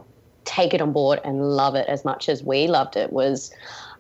[0.45, 3.53] take it on board and love it as much as we loved it was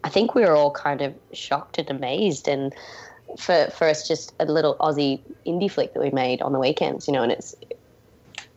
[0.04, 2.46] I think we were all kind of shocked and amazed.
[2.46, 2.72] And
[3.38, 7.08] for for us just a little Aussie indie flick that we made on the weekends,
[7.08, 7.54] you know, and it's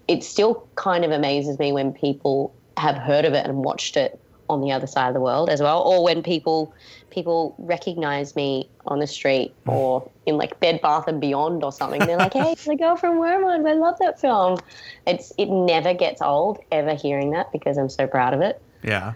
[0.07, 4.19] it still kind of amazes me when people have heard of it and watched it
[4.49, 6.73] on the other side of the world as well, or when people
[7.17, 11.99] people recognize me on the street or in like Bed Bath and Beyond or something.
[12.05, 14.59] They're like, "Hey, it's the girl from Wyrmwood, I love that film."
[15.07, 18.61] It's it never gets old ever hearing that because I'm so proud of it.
[18.83, 19.13] Yeah.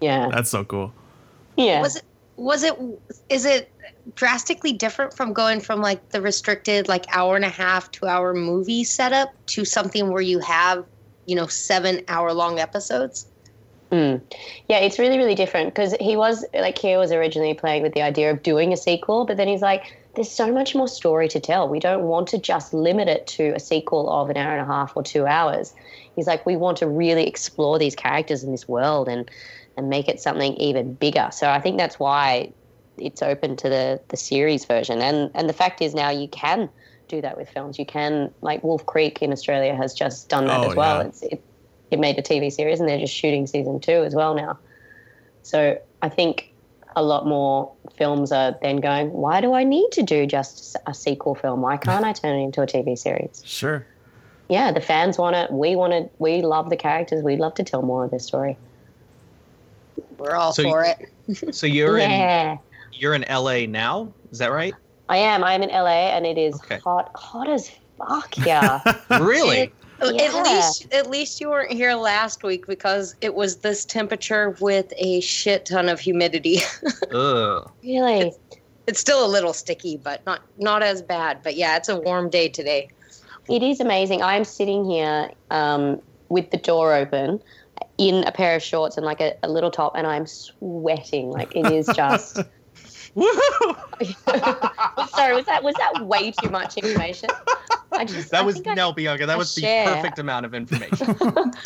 [0.00, 0.30] Yeah.
[0.32, 0.94] That's so cool.
[1.58, 1.82] Yeah.
[1.82, 2.04] Was it?
[2.36, 2.74] Was it?
[3.28, 3.70] Is it?
[4.14, 8.32] drastically different from going from like the restricted like hour and a half, two hour
[8.32, 10.86] movie setup to something where you have,
[11.26, 13.26] you know, seven hour long episodes?
[13.90, 14.20] Mm.
[14.68, 18.02] Yeah, it's really, really different because he was like Keir was originally playing with the
[18.02, 21.40] idea of doing a sequel, but then he's like, there's so much more story to
[21.40, 21.68] tell.
[21.68, 24.66] We don't want to just limit it to a sequel of an hour and a
[24.66, 25.74] half or two hours.
[26.16, 29.30] He's like, we want to really explore these characters in this world and
[29.76, 31.28] and make it something even bigger.
[31.32, 32.52] So I think that's why
[32.98, 35.00] it's open to the the series version.
[35.00, 36.68] And and the fact is now you can
[37.06, 37.78] do that with films.
[37.78, 40.98] You can like Wolf Creek in Australia has just done that Oh, as well.
[41.00, 41.06] yeah.
[41.08, 41.42] It's it,
[41.90, 44.58] it made a TV series and they're just shooting season two as well now.
[45.42, 46.52] So I think
[46.96, 50.92] a lot more films are then going, why do I need to do just a
[50.94, 51.62] sequel film?
[51.62, 53.42] Why can't I turn it into a TV series?
[53.44, 53.86] Sure.
[54.48, 55.52] Yeah, the fans want it.
[55.52, 56.10] We want it.
[56.18, 57.22] We love the characters.
[57.22, 58.56] We'd love to tell more of this story.
[60.18, 61.54] We're all So for you- it.
[61.54, 62.56] So you're in yeah.
[62.92, 64.10] you're in LA now.
[64.32, 64.72] Is that right?
[65.10, 65.44] I am.
[65.44, 66.78] I'm in LA, and it is Okay.
[66.78, 68.80] hot, hot as fuck Yeah.
[69.20, 69.60] Really?
[69.60, 70.42] At Yeah.
[70.42, 75.20] least, at least you weren't here last week because it was this temperature with a
[75.20, 76.58] shit ton of humidity.
[77.12, 77.70] Ugh.
[77.82, 78.32] really?
[78.88, 81.42] it's still a little sticky, but not not as bad.
[81.42, 82.88] But yeah, it's a warm day today.
[83.48, 84.22] It is amazing.
[84.22, 87.40] I'm sitting here um, with the door open,
[87.98, 91.30] in a pair of shorts and like a, a little top, and I'm sweating.
[91.30, 92.36] Like it is just.
[93.16, 93.76] Woohoo!
[95.10, 97.28] Sorry, was that was that way too much information?
[97.98, 99.26] I just That I was think I- Bianca.
[99.26, 101.16] That I was the perfect amount of information.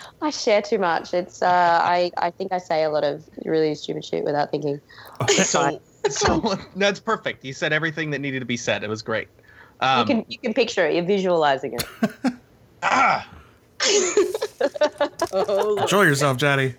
[0.23, 1.13] I share too much.
[1.13, 1.47] It's uh,
[1.83, 4.81] I I think I say a lot of really stupid shit without thinking.
[5.29, 7.45] so, so that's perfect.
[7.45, 8.83] You said everything that needed to be said.
[8.83, 9.29] It was great.
[9.81, 10.95] Um, you can you can picture it.
[10.95, 11.85] You're visualizing it.
[12.83, 13.29] ah,
[15.33, 16.75] Oh, Control yourself, Johnny.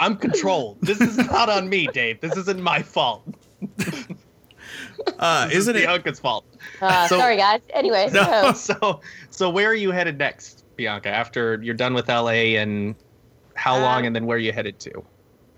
[0.00, 0.78] I'm controlled.
[0.80, 2.20] This is not on me, Dave.
[2.20, 3.22] This isn't my fault.
[5.18, 5.84] Uh, isn't it?
[5.86, 6.44] Bianca's fault?
[6.80, 7.60] Uh, So- sorry, guys.
[7.74, 11.08] Anyway, No, so so so where are you headed next, Bianca?
[11.10, 12.94] After you're done with LA, and
[13.54, 15.02] how Um, long, and then where are you headed to?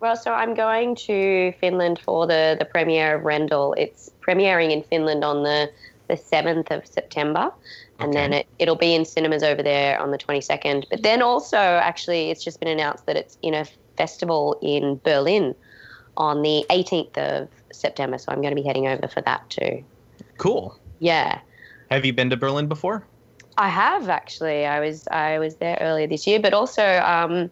[0.00, 3.74] well, so I'm going to Finland for the the premiere of Rendel.
[3.78, 5.70] It's premiering in Finland on the
[6.08, 7.52] the seventh of September,
[8.00, 10.86] and then it, it'll be in cinemas over there on the twenty second.
[10.90, 13.64] But then also, actually, it's just been announced that it's in a
[13.96, 15.54] festival in Berlin
[16.16, 18.18] on the eighteenth of September.
[18.18, 19.84] So I'm going to be heading over for that too.
[20.38, 20.78] Cool.
[20.98, 21.40] Yeah.
[21.90, 23.04] Have you been to Berlin before?
[23.58, 24.64] I have actually.
[24.64, 27.50] I was I was there earlier this year, but also um,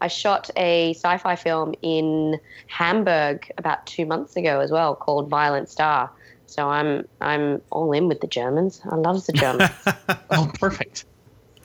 [0.00, 5.68] I shot a sci-fi film in Hamburg about two months ago as well, called Violent
[5.68, 6.10] Star.
[6.46, 8.80] So I'm I'm all in with the Germans.
[8.90, 9.70] I love the Germans.
[10.32, 11.06] Oh, perfect.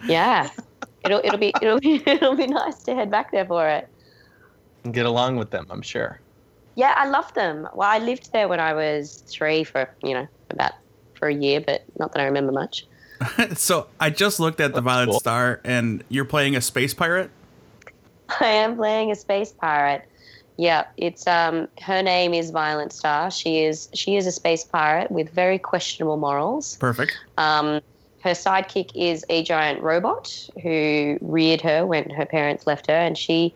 [0.08, 0.50] yeah,
[1.04, 3.88] it'll it'll be it'll be it'll be nice to head back there for it.
[4.84, 6.20] And get along with them, I'm sure.
[6.76, 7.68] Yeah, I love them.
[7.74, 10.74] Well, I lived there when I was three for you know about
[11.14, 12.86] for a year, but not that I remember much.
[13.56, 15.20] so I just looked at the That's Violet cool.
[15.20, 17.32] Star, and you're playing a space pirate.
[18.42, 20.04] I am playing a space pirate.
[20.58, 23.32] Yeah, it's um her name is Violent Star.
[23.32, 26.78] She is she is a space pirate with very questionable morals.
[26.78, 27.18] Perfect.
[27.38, 27.82] Um
[28.22, 33.18] her sidekick is a giant robot who reared her when her parents left her and
[33.18, 33.54] she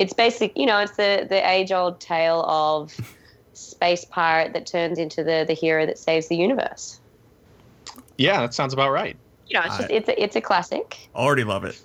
[0.00, 2.98] it's basic you know, it's the the age old tale of
[3.52, 6.98] space pirate that turns into the the hero that saves the universe.
[8.16, 9.16] Yeah, that sounds about right.
[9.46, 10.96] You know, it's just I- it's a, it's a classic.
[11.14, 11.80] I already love it.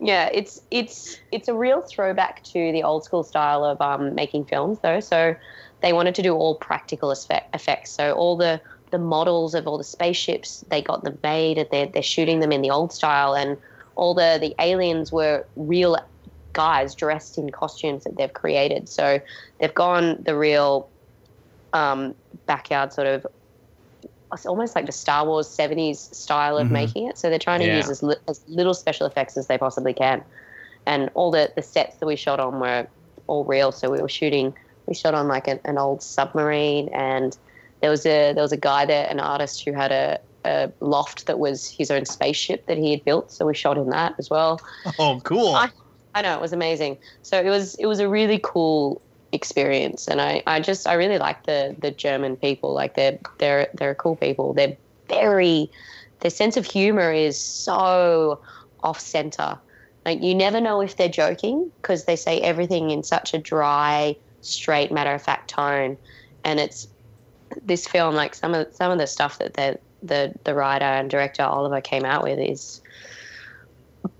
[0.00, 4.44] Yeah, it's it's it's a real throwback to the old school style of um, making
[4.44, 5.00] films, though.
[5.00, 5.34] So
[5.80, 7.90] they wanted to do all practical effect, effects.
[7.92, 8.60] So all the
[8.90, 12.52] the models of all the spaceships, they got them made, and they're they're shooting them
[12.52, 13.56] in the old style, and
[13.96, 15.96] all the the aliens were real
[16.52, 18.88] guys dressed in costumes that they've created.
[18.88, 19.20] So
[19.60, 20.90] they've gone the real
[21.72, 22.14] um,
[22.46, 23.26] backyard sort of.
[24.32, 26.72] It's almost like the Star Wars 70s style of Mhm.
[26.72, 27.16] making it.
[27.18, 27.76] So they're trying to Yeah.
[27.76, 30.22] use as, li- as little special effects as they possibly can.
[30.86, 32.86] And all the, the sets that we shot on were
[33.26, 33.72] all real.
[33.72, 34.54] So we were shooting,
[34.86, 37.36] we shot on like an, an old submarine and
[37.80, 41.26] there was a there was a guy there, an artist who had a, a loft
[41.26, 43.30] that was his own spaceship that he had built.
[43.30, 44.60] So we shot in that as well.
[44.98, 45.54] Oh, cool.
[45.54, 45.70] I-
[46.14, 46.98] I know it was amazing.
[47.22, 49.00] So it was it was a really cool
[49.32, 52.72] experience, and I, I just I really like the the German people.
[52.72, 54.54] Like they're they're they're cool people.
[54.54, 54.76] They're
[55.08, 55.70] very
[56.20, 58.40] their sense of humor is so
[58.82, 59.58] off center.
[60.04, 64.16] Like you never know if they're joking because they say everything in such a dry,
[64.40, 65.96] straight, matter of fact tone,
[66.44, 66.88] and it's
[67.64, 71.10] this film like some of some of the stuff that the the the writer and
[71.10, 72.80] director Oliver came out with is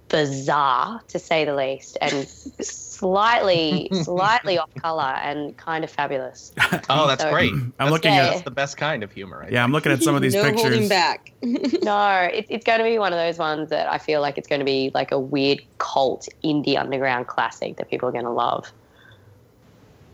[0.08, 6.52] bizarre to say the least, and slightly slightly off color and kind of fabulous.
[6.90, 7.52] Oh, that's So- great.
[7.52, 8.24] I'm That's- looking Yeah.
[8.26, 9.44] at That's the best kind of humor.
[9.46, 10.62] I yeah, I'm looking at some of these no pictures.
[10.62, 11.32] holding back.
[11.42, 14.48] No, it, it's going to be one of those ones that I feel like it's
[14.48, 18.30] going to be like a weird cult indie underground classic that people are going to
[18.30, 18.72] love.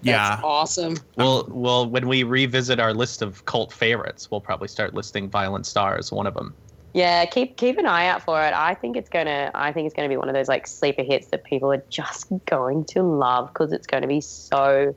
[0.02, 0.96] Yeah, That's awesome.
[1.16, 5.64] Well, well, when we revisit our list of cult favorites, we'll probably start listing Violent
[5.64, 6.52] Star as one of them.
[6.94, 8.54] Yeah, keep keep an eye out for it.
[8.54, 11.26] I think it's gonna I think it's gonna be one of those like sleeper hits
[11.28, 14.94] that people are just going to love because it's going to be so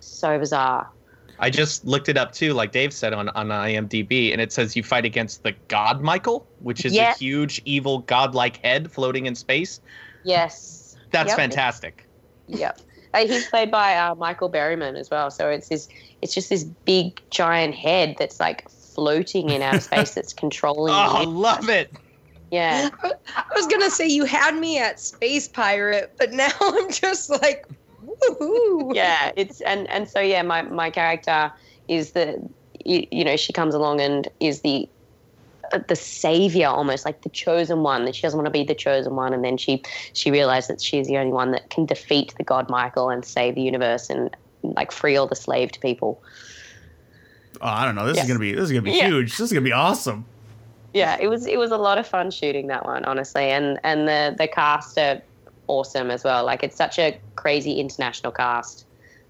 [0.00, 0.90] so bizarre.
[1.38, 4.76] I just looked it up too, like Dave said on, on IMDb, and it says
[4.76, 7.12] you fight against the God Michael, which is Yeah.
[7.12, 9.80] a huge, evil, godlike head floating in space.
[10.24, 10.96] Yes.
[11.10, 11.36] That's Yep.
[11.36, 12.06] fantastic.
[12.48, 12.80] Yep.
[13.16, 15.30] He's played by uh, Michael Berryman as well.
[15.30, 15.88] So it's this,
[16.20, 18.64] it's just this big giant head that's like
[18.94, 20.94] floating in outer space that's controlling.
[20.96, 21.26] Oh, you.
[21.28, 21.92] love it.
[22.50, 22.90] Yeah.
[23.02, 27.66] I was gonna say you had me at space pirate, but now I'm just like,
[28.04, 28.94] woohoo!
[28.94, 31.52] yeah it's and and so yeah my my character
[31.88, 32.40] is the
[32.84, 34.88] you, you know she comes along and is the
[35.72, 38.74] uh, the savior almost like the chosen one that she doesn't want to be the
[38.74, 39.82] chosen one and then she
[40.12, 43.54] she realizes that she's the only one that can defeat the god michael and save
[43.54, 46.22] the universe and like free all the slaved people
[47.60, 48.06] oh, I don't know.
[48.06, 48.24] This Yes.
[48.24, 49.06] is gonna be this is gonna be Yeah.
[49.08, 49.30] huge.
[49.32, 50.24] This is gonna be awesome.
[50.94, 54.06] yeah it was it was a lot of fun shooting that one honestly and and
[54.06, 55.22] the the cast are
[55.66, 58.84] awesome as well like it's such a crazy international cast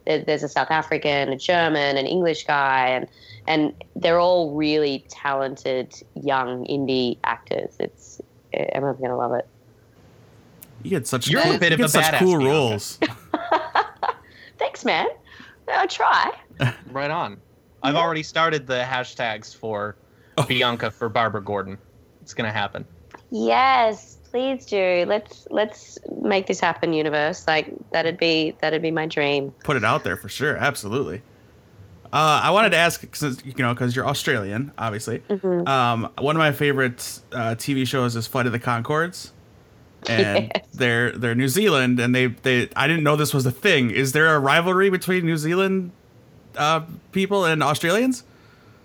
[0.05, 3.07] there, there's a south african a german an english guy and
[3.47, 8.21] and they're all really talented young indie actors it's
[8.53, 9.47] everyone's gonna love it
[10.83, 12.99] You get such You're a cool, bit of a such badass, cool roles.
[14.59, 15.07] thanks man
[15.73, 16.33] i'll try
[16.91, 17.41] Right on.
[17.83, 19.97] I've already started the hashtags for
[20.39, 20.45] Oh.
[20.45, 21.77] Bianca for Barbara Gordon.
[22.23, 22.85] It's gonna happen.
[23.31, 29.05] yes please do let's let's make this happen universe like that'd be that'd be my
[29.07, 30.57] dream Put it out there for sure.
[30.57, 31.21] Absolutely.
[32.15, 35.21] Uh, I wanted to ask, since you know, because you're Australian, obviously.
[35.31, 35.67] Mhm.
[35.67, 39.31] Um, one of my favorite uh, TV shows is Flight of the Conchords,
[40.07, 40.67] and Yes.
[40.75, 43.91] they're they're New Zealand, and they they I didn't know this was a thing.
[43.91, 45.91] Is there a rivalry between New Zealand
[46.57, 46.81] uh,
[47.13, 48.25] people and Australians?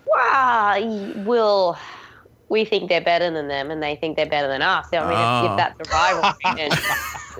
[0.06, 1.78] Wow, well,
[2.50, 4.90] we think they're better than them, and they think they're better than us.
[4.90, 5.52] So, I mean, if, Oh.
[5.52, 6.72] if that's a rivalry, then,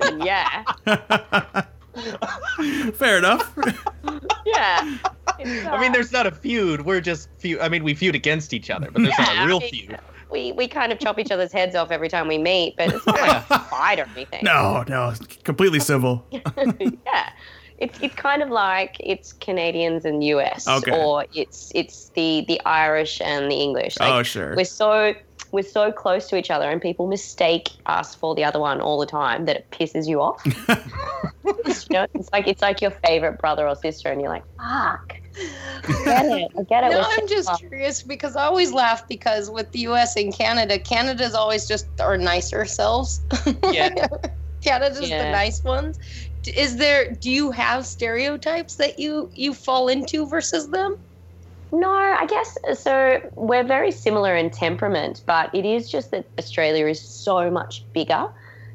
[0.00, 1.62] then yeah,
[2.94, 3.52] Fair enough.
[4.46, 4.96] yeah.
[5.40, 6.82] It's, I mean, uh, there's not a feud.
[6.82, 7.60] We're just feud.
[7.60, 9.98] I mean, we feud against each other, but there's Yeah, not a real mean, feud.
[10.30, 13.06] we we kind of chop each other's heads off every time we meet, but it's
[13.06, 14.40] not like a fight or anything.
[14.44, 15.12] no, no,
[15.44, 16.24] completely civil.
[16.30, 17.30] yeah.
[17.78, 20.90] It's, it's kind of like it's Canadians and US, Okay.
[20.92, 23.98] or it's it's the, the Irish and the English.
[24.00, 24.54] Like, oh sure.
[24.56, 25.14] we're so
[25.52, 28.98] we're so close to each other and people mistake us for the other one all
[28.98, 30.42] the time that it pisses you off
[31.44, 35.16] you know it's like it's like your favorite brother or sister and you're like fuck
[35.88, 37.60] I get it i get it No, I'm just close.
[37.60, 40.16] curious because I always laugh because with the U.S.
[40.16, 43.20] and Canada, Canada's always just our nicer selves.
[43.70, 44.06] Yeah.
[44.62, 45.24] Canada's Yeah.
[45.24, 45.98] the nice ones.
[46.46, 47.10] Is there?
[47.12, 50.98] Do you have stereotypes that you you fall into versus them?
[51.70, 56.86] no i guess so we're very similar in temperament but it is just that australia
[56.86, 58.26] is so much bigger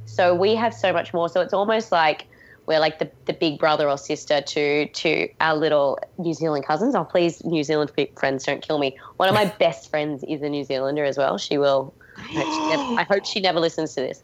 [0.05, 2.27] so we have so much more so it's almost like
[2.65, 6.95] we're like the, the big brother or sister to to our little New Zealand cousins.
[6.95, 8.97] Oh, please, New Zealand friends, don't kill me.
[9.17, 11.37] One of my best friends is a New Zealander as well.
[11.37, 11.93] She will.
[12.17, 14.23] I hope she never, I hope she never listens to this.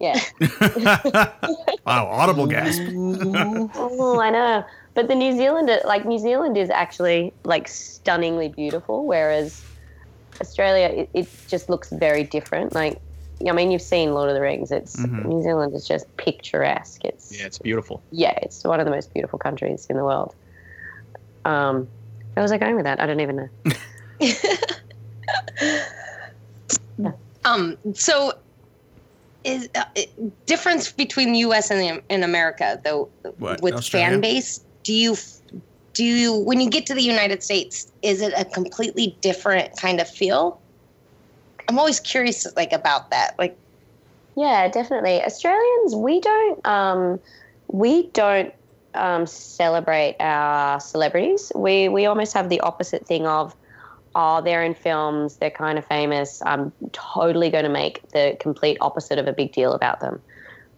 [0.00, 0.20] Yeah.
[1.86, 2.82] wow, audible gasp.
[2.88, 4.64] oh, I know.
[4.94, 9.62] But the New Zealand, like New Zealand, is actually like stunningly beautiful, whereas
[10.40, 12.74] Australia, it, it just looks very different.
[12.74, 13.00] Like,
[13.46, 14.70] I mean, you've seen Lord of the Rings.
[14.72, 15.24] It's Mhm.
[15.26, 17.04] New Zealand is just picturesque.
[17.04, 18.02] It's Yeah, it's beautiful.
[18.10, 20.34] yeah, it's one of the most beautiful countries in the world.
[21.44, 21.88] Um,
[22.34, 23.00] where was I going with that?
[23.00, 23.48] I don't even know.
[27.44, 27.78] Um.
[27.94, 28.32] So,
[29.44, 29.84] is uh,
[30.46, 31.70] difference between the U.S.
[31.70, 33.08] and the, in America though
[33.38, 34.10] What, with Australia?
[34.10, 34.64] fan base?
[34.82, 35.16] Do you
[35.92, 37.90] do you when you get to the United States?
[38.02, 40.60] Is it a completely different kind of feel?
[41.68, 43.34] I'm always curious, like about that.
[43.38, 43.56] Like,
[44.36, 45.22] Yeah, definitely.
[45.22, 47.20] Australians, we don't um,
[47.68, 48.54] we don't
[48.94, 51.52] um, celebrate our celebrities.
[51.54, 53.54] We we almost have the opposite thing of,
[54.14, 56.40] oh, they're in films, they're kind of famous.
[56.44, 60.22] I'm totally going to make the complete opposite of a big deal about them.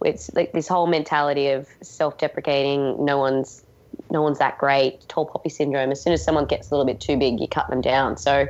[0.04, 3.04] It's like this whole mentality of self-deprecating.
[3.04, 3.62] No one's
[4.10, 5.06] no one's that great.
[5.08, 5.90] Tall poppy syndrome.
[5.90, 8.16] As soon as someone gets a little bit too big, you cut them down.
[8.16, 8.46] So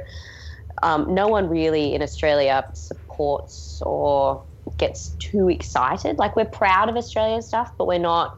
[0.83, 4.45] um, no one really in Australia supports or
[4.78, 6.18] gets too excited.
[6.18, 8.33] Like we're proud of Australian stuff, but we're not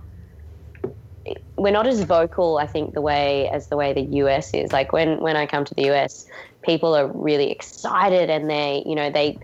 [1.57, 4.73] we're not as vocal, I think, the way as the way the US is.
[4.73, 6.27] Like when when I come to the US,
[6.63, 9.39] people are really excited and they, you know, they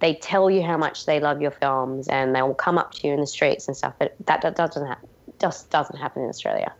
[0.00, 3.06] they tell you how much they love your films and they will come up to
[3.06, 3.94] you in the streets and stuff.
[3.98, 5.08] But that, that doesn't happen.
[5.40, 6.72] Just doesn't happen in Australia.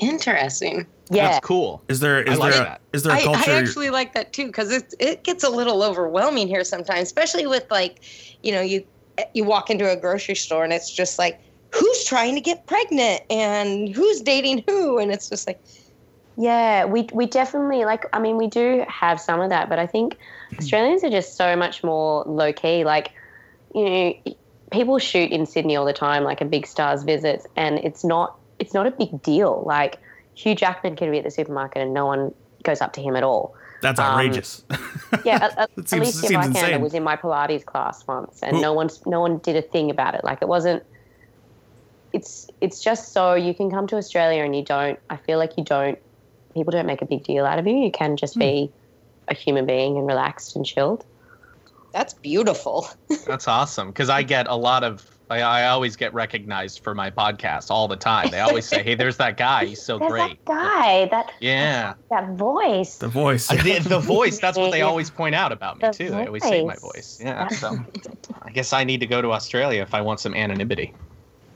[0.00, 0.86] Interesting.
[1.10, 1.82] Yeah, That's cool.
[1.88, 2.80] Is there is I like there a, that.
[2.92, 3.50] is there a I, culture?
[3.50, 7.46] I actually like that too because it it gets a little overwhelming here sometimes, especially
[7.46, 8.00] with like,
[8.42, 8.84] you know, you
[9.32, 11.40] you walk into a grocery store and it's just like,
[11.74, 15.60] who's trying to get pregnant and who's dating who, and it's just like,
[16.36, 18.04] Yeah, we we definitely like.
[18.12, 20.16] I mean, we do have some of that, but I think
[20.58, 22.84] Australians are just so much more low key.
[22.84, 23.12] Like,
[23.74, 24.34] you know,
[24.70, 28.36] people shoot in Sydney all the time, like a big stars visits, and it's not
[28.58, 29.62] it's not a big deal.
[29.66, 29.98] Like
[30.34, 33.22] Hugh Jackman can be at the supermarket and no one goes up to him at
[33.22, 33.54] all.
[33.82, 34.64] That's um, outrageous.
[35.24, 36.80] Yeah, at, It seems- Alicia seems Vikander insane.
[36.80, 39.90] was in my Pilates class once, and Who- no one no one did a thing
[39.90, 40.22] about it.
[40.24, 40.82] Like it wasn't.
[42.12, 44.98] It's it's just so you can come to Australia and you don't.
[45.10, 45.98] I feel like you don't.
[46.54, 47.76] People don't make a big deal out of you.
[47.76, 48.40] You can just hmm.
[48.40, 48.72] be
[49.28, 51.04] a human being and relaxed and chilled.
[51.92, 52.88] that's beautiful.
[53.26, 55.04] That's awesome because I get a lot of.
[55.28, 58.30] I, I always get recognized for my podcast all the time.
[58.30, 59.64] They always say, "Hey, there's that guy.
[59.64, 61.06] He's so There's great." that guy.
[61.06, 62.98] That Yeah, that voice.
[62.98, 63.50] the voice.
[63.50, 64.38] I did, the voice.
[64.38, 66.10] That's what they always point out about me The too.
[66.10, 66.80] They always say my voice.
[66.80, 67.20] voice.
[67.20, 67.48] Yeah.
[67.48, 67.76] So
[68.42, 70.94] I guess I need to go to Australia if I want some anonymity.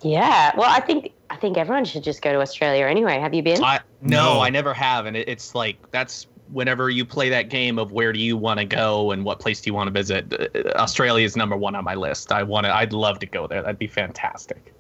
[0.03, 0.53] Yeah.
[0.57, 3.19] Well, I think I think everyone should just go to Australia anyway.
[3.21, 3.63] Have you been?
[3.63, 4.41] I no, No.
[4.41, 8.13] I never have, and it, it's like that's whenever you play that game of where
[8.13, 10.33] do you want to go and what place do you want to visit.
[10.55, 12.33] uh, Australia is number one on my list.
[12.33, 12.75] I want to.
[12.75, 13.63] I'd love to go there.
[13.63, 14.73] That'd be fantastic.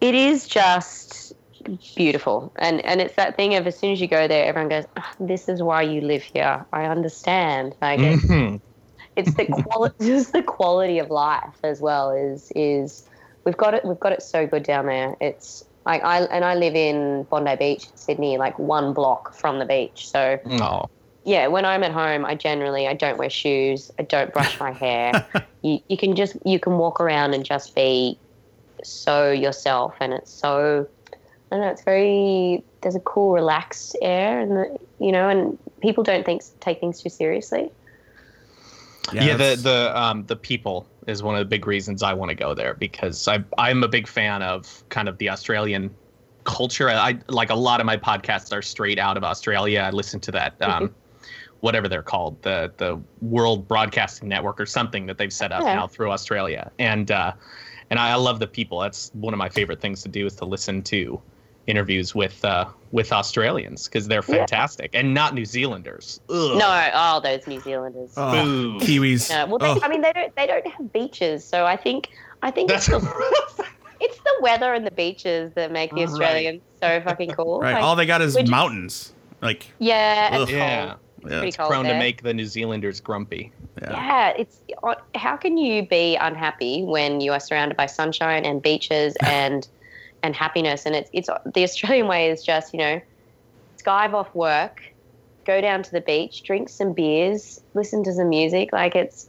[0.00, 1.32] it is just
[1.96, 4.84] beautiful and and it's that thing of as soon as you go there everyone goes
[4.98, 8.60] "Ah, this is why you live here i understand like it, Mhm.
[9.16, 13.08] it's the quality just the quality of life as well is is
[13.44, 15.16] we've got it we've got it so good down there.
[15.20, 19.66] It's like i and i live in bondi beach sydney like one block from the
[19.66, 20.08] beach.
[20.08, 20.88] So Oh,
[21.24, 24.72] yeah when i'm at home i generally i don't wear shoes i don't brush my
[24.72, 25.26] hair.
[25.62, 28.18] You, you can just you can walk around and just be
[28.82, 31.16] so yourself and it's so i
[31.50, 36.04] don't know it's very there's a cool relaxed air and the, you know and people
[36.04, 37.70] don't think take things too seriously.
[39.12, 39.36] Yeah.
[39.36, 42.54] the the um the people is one of the big reasons I want to go
[42.54, 45.94] there because I I'm a big fan of kind of the Australian
[46.44, 46.88] culture.
[46.90, 49.80] I like a lot of my podcasts are straight out of Australia.
[49.80, 50.94] I listen to that um
[51.60, 55.74] whatever they're called, the the World Broadcasting Network or something that they've set up Yeah.
[55.76, 56.70] now through Australia.
[56.78, 57.32] And uh
[57.90, 58.80] and I, I love the people.
[58.80, 61.20] That's one of my favorite things to do is to listen to
[61.66, 64.36] interviews with uh with Australians because they're Yeah.
[64.36, 66.20] fantastic and not New Zealanders.
[66.28, 66.58] Ugh.
[66.58, 68.78] no oh those new zealanders oh, Boo.
[68.80, 69.30] Kiwis.
[69.30, 72.10] no, well they, Oh, i mean they don't they don't have beaches so i think
[72.42, 73.64] i think That's it's, the,
[74.00, 76.08] it's the weather and the beaches that make the Right.
[76.08, 77.74] australians so fucking cool right.
[77.74, 79.12] Like, All they got is we're mountains.
[79.40, 80.50] Like, yeah and Ugh.
[80.50, 80.86] Yeah.
[80.86, 80.98] cold.
[81.32, 83.50] yeah, pretty cold prone to make the New Zealanders grumpy.
[83.82, 83.90] yeah.
[83.92, 84.60] Yeah, it's
[85.14, 89.66] how can you be unhappy when you are surrounded by sunshine and beaches and
[90.24, 90.86] and happiness?
[90.86, 93.00] And it's it's the Australian way is just you know,
[93.82, 94.80] skive off work,
[95.46, 98.72] go down to the beach, drink some beers, listen to some music.
[98.72, 99.28] Like it's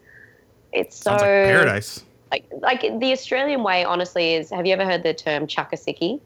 [0.71, 2.03] it's so like paradise.
[2.31, 3.83] like like the Australian way.
[3.83, 6.19] Honestly, is have you ever heard the term chuck a sickie?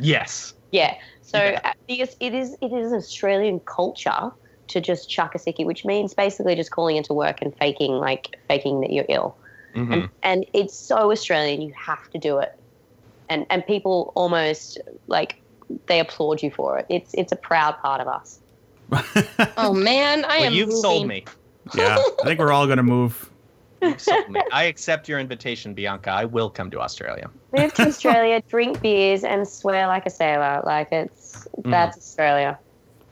[0.00, 0.52] Yes.
[0.72, 0.94] Yeah.
[1.22, 1.60] So Yeah.
[1.64, 4.30] uh, it is it is Australian culture
[4.68, 8.36] to just chuck a sickie, which means basically just calling into work and faking like
[8.48, 9.36] faking that you're ill.
[9.74, 9.92] Mhm.
[9.92, 11.62] And, and it's so Australian.
[11.62, 12.52] You have to do it,
[13.28, 15.40] and and people almost like
[15.86, 16.86] they applaud you for it.
[16.88, 18.40] It's it's a proud part of us.
[19.58, 20.52] Oh man, I Well, am.
[20.52, 20.82] you've moving.
[20.82, 21.24] sold me.
[21.74, 21.96] yeah.
[21.98, 23.30] I think we're all gonna move.
[23.82, 24.40] You've sold me.
[24.52, 26.10] I accept your invitation, Bianca.
[26.10, 27.30] I will come to Australia.
[27.56, 30.62] Move to Australia, drink beers, and swear like a sailor.
[30.64, 32.00] Like it's that's mm.
[32.00, 32.58] Australia.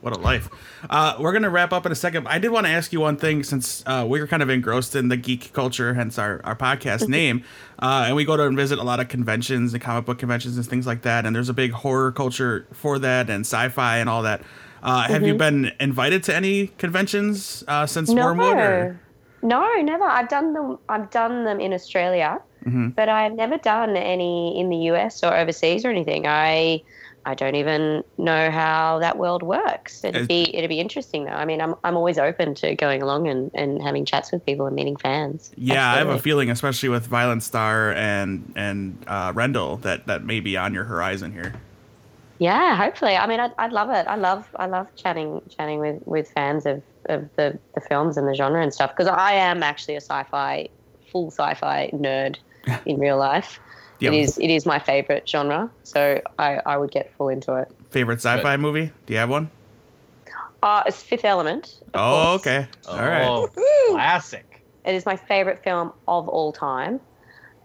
[0.04, 0.50] What a life.
[0.90, 2.28] Uh, we're gonna wrap up in a second.
[2.28, 4.94] I did want to ask you one thing since uh, we were kind of engrossed
[4.94, 7.42] in the geek culture, hence our, our podcast name.
[7.78, 10.58] Uh, and we go to and visit a lot of conventions and comic book conventions
[10.58, 11.24] and things like that.
[11.24, 14.42] And there's a big horror culture for that and sci-fi and all that.
[14.82, 18.56] Uh, Have you been invited to any conventions uh, since Wyrmwood?
[18.56, 19.00] Or?
[19.42, 20.04] No, never.
[20.04, 20.78] I've done them.
[20.86, 22.94] I've done them in Australia, Mhm.
[22.94, 26.26] but I've never done any in the US or overseas or anything.
[26.26, 26.82] I
[27.26, 30.04] I don't even know how that world works.
[30.04, 31.32] It'd be it'd be interesting though.
[31.32, 34.66] I mean, I'm I'm always open to going along and, and having chats with people
[34.66, 35.52] and meeting fans.
[35.56, 40.24] Yeah, I have a feeling, especially with Violent Star and and uh, Rendel, that that
[40.24, 41.54] may be on your horizon here.
[42.38, 43.16] Yeah, hopefully.
[43.16, 44.06] I mean, I'd, I'd love it.
[44.06, 48.26] I love I love chatting chatting with, with fans of, of the, the films and
[48.26, 50.68] the genre and stuff because I am actually a sci-fi
[51.10, 52.36] full sci-fi nerd
[52.86, 53.60] in real life.
[54.00, 54.10] Yeah.
[54.10, 57.70] It is it is my favorite genre, so I, I would get full into it.
[57.90, 58.90] Favorite sci-fi movie?
[59.06, 59.50] Do you have one?
[60.62, 61.80] Uh, it's Fifth Element.
[61.92, 62.40] Oh, course.
[62.40, 62.66] okay.
[62.88, 63.26] All right.
[63.26, 63.48] Oh,
[63.90, 64.62] classic.
[64.84, 67.00] It is my favorite film of all time.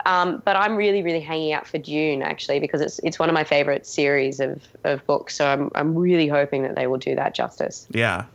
[0.05, 3.33] Um, but I'm really, really hanging out for Dune actually because it's it's one of
[3.33, 5.35] my favorite series of, of books.
[5.35, 7.87] So I'm I'm really hoping that they will do that justice.
[7.91, 8.25] Yeah.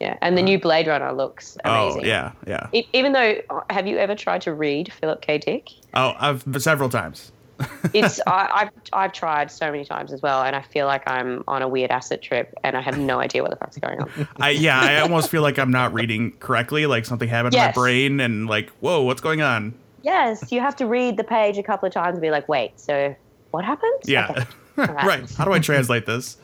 [0.00, 2.02] Yeah, and the new Blade Runner looks amazing.
[2.02, 2.66] Oh, yeah, yeah.
[2.72, 3.36] E- even though,
[3.70, 5.38] have you ever tried to read Philip K.
[5.38, 5.68] Dick?
[5.94, 7.30] Oh, I've several times.
[7.94, 11.44] It's I, I've I've tried so many times as well, and I feel like I'm
[11.46, 14.10] on a weird acid trip, and I have no idea what the fuck's going on.
[14.40, 16.86] I yeah, I almost feel like I'm not reading correctly.
[16.86, 17.66] Like something happened Yes.
[17.76, 19.74] in my brain, and like, whoa, what's going on?
[20.02, 22.78] yes, you have to read the page a couple of times and be like, wait,
[22.78, 23.14] so
[23.52, 24.00] what happened?
[24.04, 24.44] Yeah, Okay.
[24.90, 25.06] Alright.
[25.06, 25.30] right.
[25.34, 26.36] How do I translate this?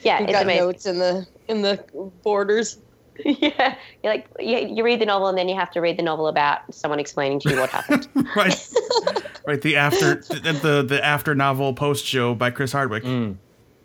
[0.00, 0.64] Yeah, You've it's got amazing.
[0.66, 1.84] notes in the in the
[2.22, 2.78] borders.
[3.24, 6.02] Yeah, you're like you, you read the novel and then you have to read the
[6.02, 8.08] novel about someone explaining to you what happened.
[8.36, 8.68] Right,
[9.46, 9.60] right.
[9.62, 13.04] The after the the, the after novel post show by Chris Hardwick.
[13.04, 13.36] Mm.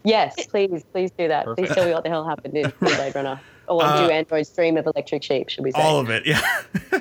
[0.03, 1.45] yes, please, please do that.
[1.55, 3.39] Please tell me what the hell happened in Blade Runner.
[3.67, 5.49] Or Uh, do androids dream of electric sheep?
[5.49, 5.79] Should we say?
[5.81, 6.41] All of it, yeah.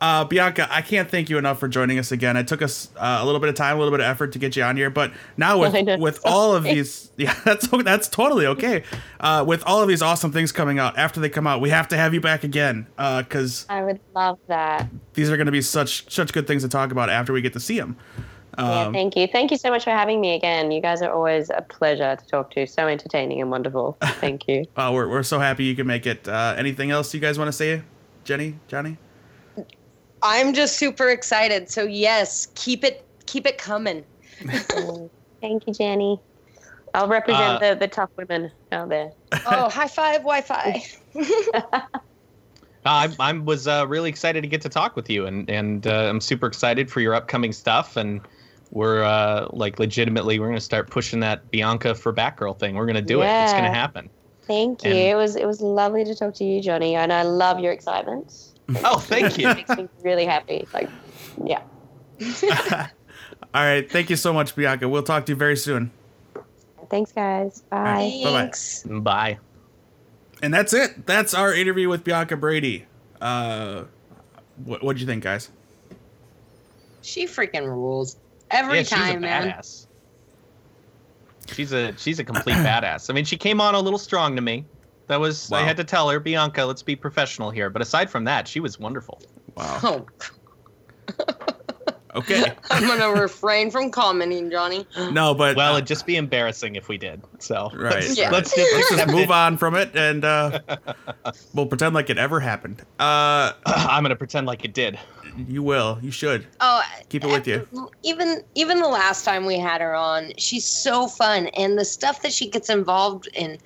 [0.00, 2.36] Uh, Bianca, I can't thank you enough for joining us again.
[2.38, 4.38] It took us uh, a little bit of time, a little bit of effort to
[4.38, 5.98] get you on here, but now with I know.
[5.98, 8.82] with all of these, yeah, that's that's totally okay.
[9.20, 11.86] Uh, with all of these awesome things coming out after they come out, we have
[11.88, 14.88] to have you back again because I would love that.
[15.12, 17.52] these are going to be such such good things to talk about after we get
[17.52, 17.96] to see them.
[18.56, 19.26] yeah, Um, thank you.
[19.26, 20.70] Thank you so much for having me again.
[20.70, 22.66] You guys are always a pleasure to talk to.
[22.66, 23.98] So entertaining and wonderful.
[24.02, 24.64] Thank you.
[24.78, 26.26] uh, we're we're so happy you can make it.
[26.26, 27.82] Uh, anything else you guys want to say,
[28.24, 28.96] Jenny, Johnny?
[30.22, 31.70] I'm just super excited.
[31.70, 34.04] So yes, keep it keep it coming.
[35.40, 36.20] Thank you, Jenny.
[36.94, 39.12] I'll represent Uh, the, the tough women out there.
[39.46, 40.82] Oh, high five, Wi-Fi.
[42.84, 46.08] I I was uh, really excited to get to talk with you, and and uh,
[46.08, 47.96] I'm super excited for your upcoming stuff.
[47.96, 48.20] And
[48.70, 52.74] we're uh, like legitimately, we're gonna start pushing that Bianca for Batgirl thing.
[52.74, 53.26] We're gonna do it.
[53.26, 54.08] It's gonna happen.
[54.46, 54.90] Thank you.
[54.90, 57.72] And- it was it was lovely to talk to you, Johnny, and I love your
[57.72, 58.49] excitement.
[58.84, 59.48] Oh, thank you.
[59.48, 60.66] It makes me really happy.
[60.72, 60.90] Like,
[61.44, 61.62] yeah.
[63.54, 64.88] All right, thank you so much, Bianca.
[64.88, 65.90] We'll talk to you very soon.
[66.88, 67.62] Thanks, guys.
[67.62, 68.20] Bye.
[68.24, 68.98] Bye-bye.
[69.00, 69.38] Bye.
[70.42, 71.06] And that's it.
[71.06, 72.84] That's our interview with Bianca Bradey.
[73.20, 73.84] Uh,
[74.64, 75.50] what what'd you think, guys?
[77.02, 78.16] She freaking rules
[78.50, 79.50] every yeah, she's a man.
[79.50, 79.86] badass.
[81.52, 83.10] She's a she's a complete badass.
[83.10, 84.64] I mean, she came on a little strong to me.
[85.10, 87.68] That was I had to tell her, Bianca, let's be professional here.
[87.68, 89.20] But aside from that, she was wonderful.
[89.56, 89.80] Wow.
[89.82, 90.06] Oh,
[92.14, 92.52] Okay.
[92.70, 94.86] I'm gonna refrain from commenting, Johnny.
[95.12, 97.22] No, but Well, uh, it'd just be embarrassing if we did.
[97.40, 97.94] So Right.
[98.04, 98.30] let's, Yeah.
[98.30, 100.60] let's just let's just move on from it, and uh,
[101.54, 102.82] we'll pretend like it ever happened.
[103.00, 104.96] Uh, I'm gonna pretend like it did.
[105.36, 105.98] you will.
[106.02, 106.46] You should.
[106.60, 107.66] Oh, Keep it with you.
[108.04, 112.22] Even even the last time we had her on, she's so fun, and the stuff
[112.22, 113.58] that she gets involved in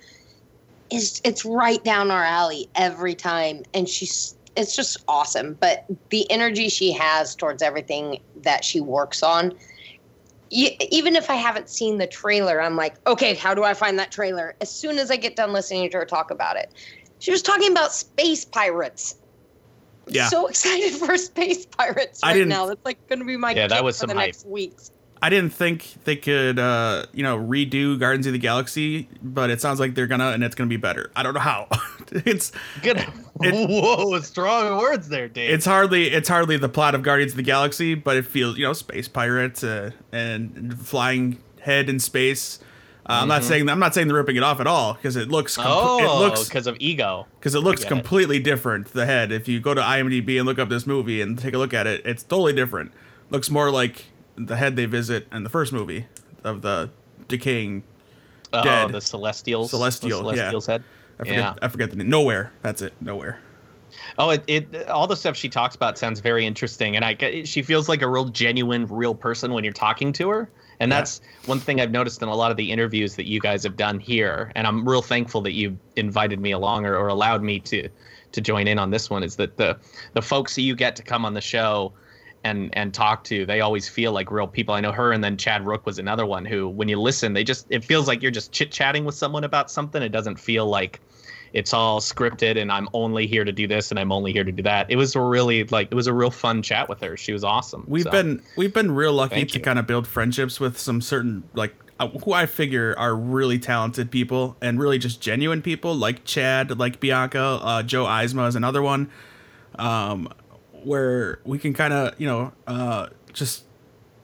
[0.95, 5.57] is it's right down our alley every time, and she's it's just awesome.
[5.59, 9.53] But the energy she has towards everything that she works on.
[10.51, 14.11] Even if I haven't seen the trailer, I'm like, okay, how do I find that
[14.11, 14.55] trailer?
[14.61, 16.71] As soon as I get done listening to her talk about it,
[17.19, 19.15] she was talking about space pirates.
[20.07, 20.29] Yeah.
[20.29, 22.67] So excited for space pirates I right didn't- now.
[22.67, 24.27] That's like going to be my Yeah, that was for some the hype.
[24.27, 24.91] next weeks.
[25.21, 29.61] I didn't think they could, uh, you know, redo Guardians of the Galaxy, but it
[29.61, 31.09] sounds like they're gonna, and it's gonna be better.
[31.15, 31.67] I don't know how.
[32.11, 32.51] it's
[32.83, 32.99] Good.
[33.39, 35.49] Whoa, strong words there, Dave.
[35.49, 38.65] it's hardly it's hardly the plot of Guardians of the Galaxy, but it feels you
[38.65, 42.59] know space pirates uh, and flying head in space.
[43.07, 45.29] Uh, I'm not saying I'm not saying they're ripping it off at all because it
[45.29, 47.27] looks com- oh, it looks because of ego.
[47.39, 47.95] because it looks get it.
[47.95, 48.87] completely different.
[48.93, 51.57] The head, if you go to IMDb and look up this movie and take a
[51.57, 52.91] look at it, it's totally different.
[53.29, 54.05] Looks more like
[54.37, 56.05] the head they visit in the first movie
[56.43, 56.89] of the
[57.27, 57.83] decaying.
[58.53, 58.91] Oh, Dead.
[58.91, 59.69] the Celestials.
[59.69, 60.35] Celestial, the yeah.
[60.35, 60.83] Celestials head.
[61.19, 61.37] I forget.
[61.37, 61.53] Yeah.
[61.61, 62.09] I forget the name.
[62.09, 62.49] Knowhere.
[62.61, 62.93] That's it.
[63.03, 63.37] Knowhere.
[64.17, 67.61] Oh, it, it all the stuff she talks about sounds very interesting, and I she
[67.61, 70.49] feels like a real genuine, real person when you're talking to her.
[70.81, 70.97] And Yeah.
[70.99, 73.77] that's one thing I've noticed in a lot of the interviews that you guys have
[73.77, 77.59] done here, and I'm real thankful that you invited me along or, or allowed me
[77.61, 77.87] to
[78.33, 79.23] to join in on this one.
[79.23, 79.77] Is that the
[80.13, 81.93] the folks that you get to come on the show
[82.45, 84.73] and and talk to, they always feel like real people.
[84.73, 87.43] I know her, and then Chad Rook was another one who, when you listen, they
[87.43, 90.01] just it feels like you're just chit chatting with someone about something.
[90.01, 91.01] It doesn't feel like
[91.53, 94.51] it's all scripted and I'm only here to do this and I'm only here to
[94.51, 94.91] do that.
[94.91, 97.15] It was really like it was a real fun chat with her.
[97.15, 97.85] She was awesome.
[97.87, 99.63] We've So, been we've been real lucky Thank to you.
[99.63, 104.11] kind of build friendships with some certain like uh, who I figure are really talented
[104.11, 108.81] people and really just genuine people like Chad, like Bianca, uh, Joe Eisma is another
[108.81, 109.09] one.
[109.79, 110.27] Um,
[110.85, 113.63] where we can kind of you know uh, just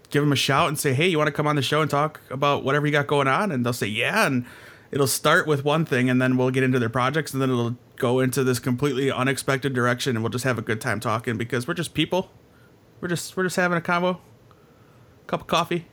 [0.10, 1.90] give them a shout and say, hey, you want to come on the show and
[1.90, 4.46] talk about whatever you got going on, and they'll say yeah, and
[4.92, 7.76] it'll start with one thing, and then we'll get into their projects, and then it'll
[7.98, 11.68] go into this completely unexpected direction, and we'll just have a good time talking because
[11.68, 12.30] we're just people.
[13.00, 14.20] We're just we're just having a convo,
[15.28, 15.88] cup of coffee.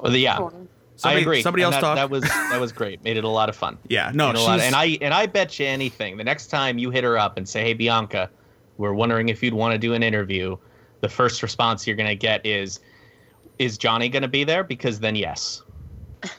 [0.00, 0.68] Well, yeah, Somebody-
[1.04, 1.42] I agree.
[1.42, 1.96] somebody And else that, talk.
[1.96, 3.02] That was that was great.
[3.04, 3.78] Made it a lot of fun.
[3.88, 6.16] Yeah, no, Made it a lot- she's- and I and I bet you anything.
[6.16, 8.30] The next time you hit her up and say, "Hey, Bianca,
[8.78, 10.56] we're wondering if you'd want to do an interview,"
[11.00, 12.80] the first response you're gonna get is,
[13.58, 15.62] "Is Johnny gonna be there?" Because then yes.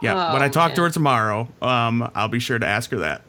[0.00, 2.98] Yeah, Oh, when I talk to her tomorrow, um, I'll be sure to ask her
[2.98, 3.22] that.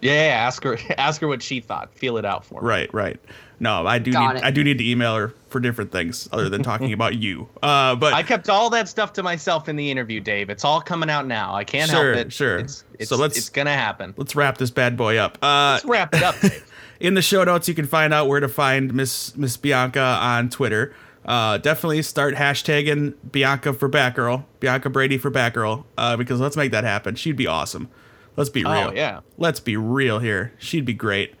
[0.00, 1.92] Yeah, yeah, ask her ask her what she thought.
[1.92, 2.68] Feel it out for me.
[2.68, 3.20] Right, right.
[3.60, 4.44] No, I do Got need it.
[4.44, 7.48] I do need to email her for different things other than talking about you.
[7.62, 10.48] Uh, but I kept all that stuff to myself in the interview, Dave.
[10.50, 11.54] It's all coming out now.
[11.54, 12.32] I can't Sure, help it.
[12.32, 12.58] sure.
[12.58, 14.14] It's, it's, So let's- it's gonna happen.
[14.16, 15.38] let's wrap this bad boy up.
[15.42, 16.38] Uh, Let's wrap it up.
[16.40, 16.64] Dave.
[17.00, 20.50] in the show notes, you can find out where to find Miss Miss Bianca on
[20.50, 20.94] Twitter.
[21.24, 26.70] Uh, definitely start hashtagging Bianca for Batgirl, Bianca Bradey for Batgirl, uh, because let's make
[26.72, 27.16] that happen.
[27.16, 27.88] She'd be awesome.
[28.36, 28.72] Let's be real.
[28.72, 29.20] Oh yeah.
[29.36, 30.52] Let's be real here.
[30.58, 31.34] She'd be great.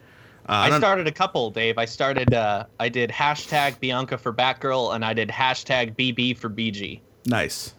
[0.48, 1.76] Uh, I don't- started a couple, Dave.
[1.76, 2.32] I started.
[2.32, 7.00] Uh, I did hashtag Bianca for Batgirl, and I did hashtag BB for BG.
[7.26, 7.74] nice.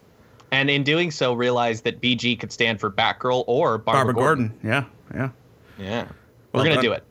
[0.51, 4.59] And in doing so, realized that BG could stand for Batgirl or Barbara Barbara, Gordon.
[4.63, 5.29] Yeah, yeah.
[5.77, 6.09] Yeah, Well
[6.53, 6.83] we're gonna done.
[6.83, 7.03] do it.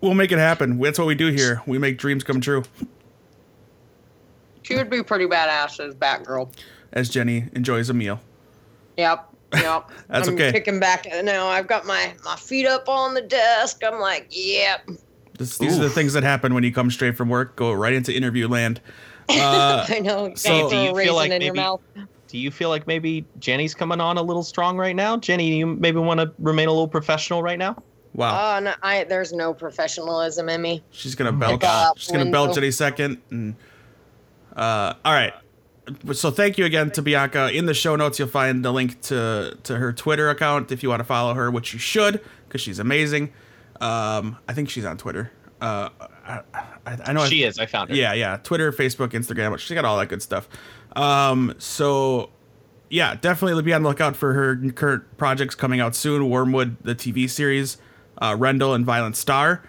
[0.00, 0.78] We'll make it happen.
[0.78, 1.60] That's what we do here.
[1.66, 2.62] We make dreams come true.
[4.62, 6.48] She would be pretty badass as Batgirl.
[6.92, 8.20] As Jenny enjoys a meal.
[8.96, 9.27] Yep.
[9.54, 9.90] Yep.
[10.08, 10.52] That's I'm okay.
[10.52, 11.46] kicking back now.
[11.46, 13.82] I've got my, my feet up on the desk.
[13.84, 14.88] I'm like, yep.
[15.38, 17.92] This, these are the things that happen when you come straight from work, go right
[17.92, 18.80] into interview land.
[19.30, 20.32] Uh, I know.
[20.36, 21.80] so- So, Do you feel like in your maybe- mouth.
[22.28, 25.18] Do you feel like maybe Jenny's coming on a little strong right now?
[25.18, 27.76] Jenny, you maybe want to remain a little professional right now?
[28.14, 28.56] wow.
[28.56, 30.82] Oh, no, I, there's no professionalism in me.
[30.92, 32.00] She's gonna my belch.
[32.00, 32.60] She's gonna belch Window.
[32.62, 33.20] any second.
[33.30, 33.54] And
[34.56, 35.34] uh, all right.
[36.12, 37.50] So thank you again to Bianca.
[37.52, 40.88] In the show notes, you'll find the link to to her Twitter account if you
[40.88, 43.32] want to follow her, which you should because she's amazing.
[43.80, 45.30] Um, I think she's on Twitter.
[45.60, 45.88] Uh,
[46.26, 46.42] I,
[46.86, 47.58] I, know She I, is.
[47.58, 47.96] I found her.
[47.96, 48.36] Yeah, yeah.
[48.36, 49.56] Twitter, Facebook, Instagram.
[49.58, 50.48] She's got all that good stuff.
[50.94, 52.30] Um, so
[52.90, 56.22] yeah, definitely be on the lookout for her current projects coming out soon.
[56.22, 57.78] Wyrmwood, the TV series,
[58.18, 59.62] uh, Rendel and Violent Star,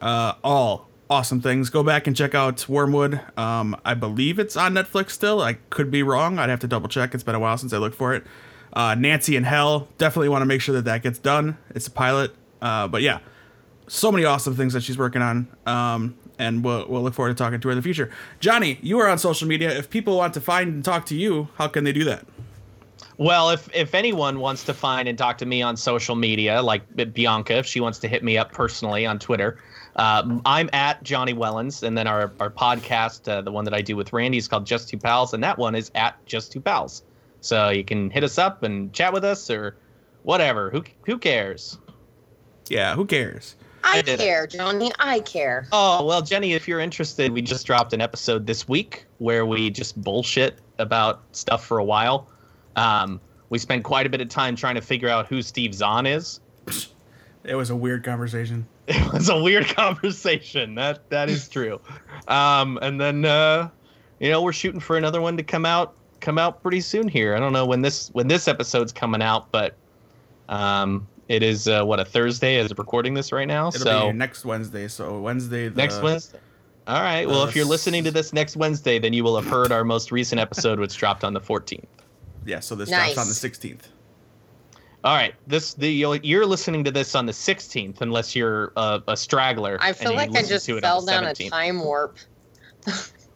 [0.00, 1.70] uh, all awesome things.
[1.70, 3.38] Go back and check out Wyrmwood.
[3.38, 5.40] Um, I believe it's on Netflix still.
[5.40, 6.38] I could be wrong.
[6.38, 7.14] I'd have to double check.
[7.14, 8.24] It's been a while since I looked for it.
[8.72, 9.88] Uh, Nancy in Hell.
[9.98, 11.58] Definitely want to make sure that that gets done.
[11.70, 12.34] It's a pilot.
[12.60, 13.20] Uh, but yeah,
[13.86, 15.48] so many awesome things that she's working on.
[15.66, 18.10] Um, and we'll, we'll look forward to talking to her in the future.
[18.40, 19.70] Johnny, you are on social media.
[19.70, 22.26] If people want to find and talk to you, how can they do that?
[23.16, 26.82] Well, if if anyone wants to find and talk to me on social media, like
[27.14, 29.60] Bianca, if she wants to hit me up personally on Twitter,
[29.96, 33.82] um, I'm at Johnny Wellens, and then our our podcast, uh, the one that I
[33.82, 36.60] do with Randy, is called Just Two Pals, and that one is at Just Two
[36.60, 37.02] Pals.
[37.40, 39.76] So you can hit us up and chat with us or
[40.22, 40.70] whatever.
[40.70, 41.78] Who who cares?
[42.68, 43.56] Yeah, who cares?
[43.84, 44.24] I, I did it.
[44.24, 44.90] care, Johnny.
[44.98, 45.68] I care.
[45.70, 49.70] Oh well, Jenny, if you're interested, we just dropped an episode this week where we
[49.70, 52.28] just bullshit about stuff for a while.
[52.76, 53.20] Um,
[53.50, 56.40] we spent quite a bit of time trying to figure out who Steve Zahn is.
[57.44, 58.66] It was a weird conversation.
[58.88, 60.74] it was a weird conversation.
[60.74, 61.80] That that is true.
[62.28, 63.70] Um, and then uh,
[64.20, 67.34] you know we're shooting for another one to come out come out pretty soon here.
[67.34, 69.74] I don't know when this when this episode's coming out, but
[70.48, 73.68] um, it is uh, what a Thursday as recording this right now.
[73.68, 74.88] It'll so be next Wednesday.
[74.88, 75.68] So Wednesday.
[75.68, 76.38] The, next Wednesday.
[76.86, 77.26] All right.
[77.26, 79.84] Well, uh, if you're listening to this next Wednesday, then you will have heard our
[79.84, 81.84] most recent episode, which dropped on the 14th.
[82.44, 83.14] Yeah, so this Nice.
[83.14, 83.88] drops on the 16th.
[85.04, 85.34] All right.
[85.46, 89.76] This the you'll, you're listening to this on the 16th, unless you're a, a straggler.
[89.80, 92.16] I feel like I just fell on the down a time warp.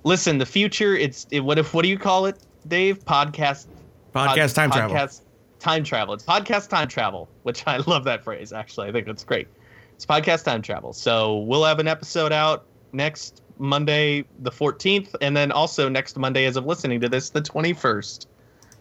[0.04, 0.96] Listen, the future.
[0.96, 3.04] It's it, what if what do you call it, Dave?
[3.04, 3.66] Podcast.
[4.14, 4.96] Podcast pod- time travel.
[4.96, 5.20] Podcast
[5.58, 6.14] time travel.
[6.14, 8.54] It's podcast time travel, which I love that phrase.
[8.54, 9.48] Actually, I think that's great.
[9.94, 10.94] It's podcast time travel.
[10.94, 16.46] So we'll have an episode out next Monday, the 14th, and then also next Monday,
[16.46, 18.26] as of listening to this, the 21st.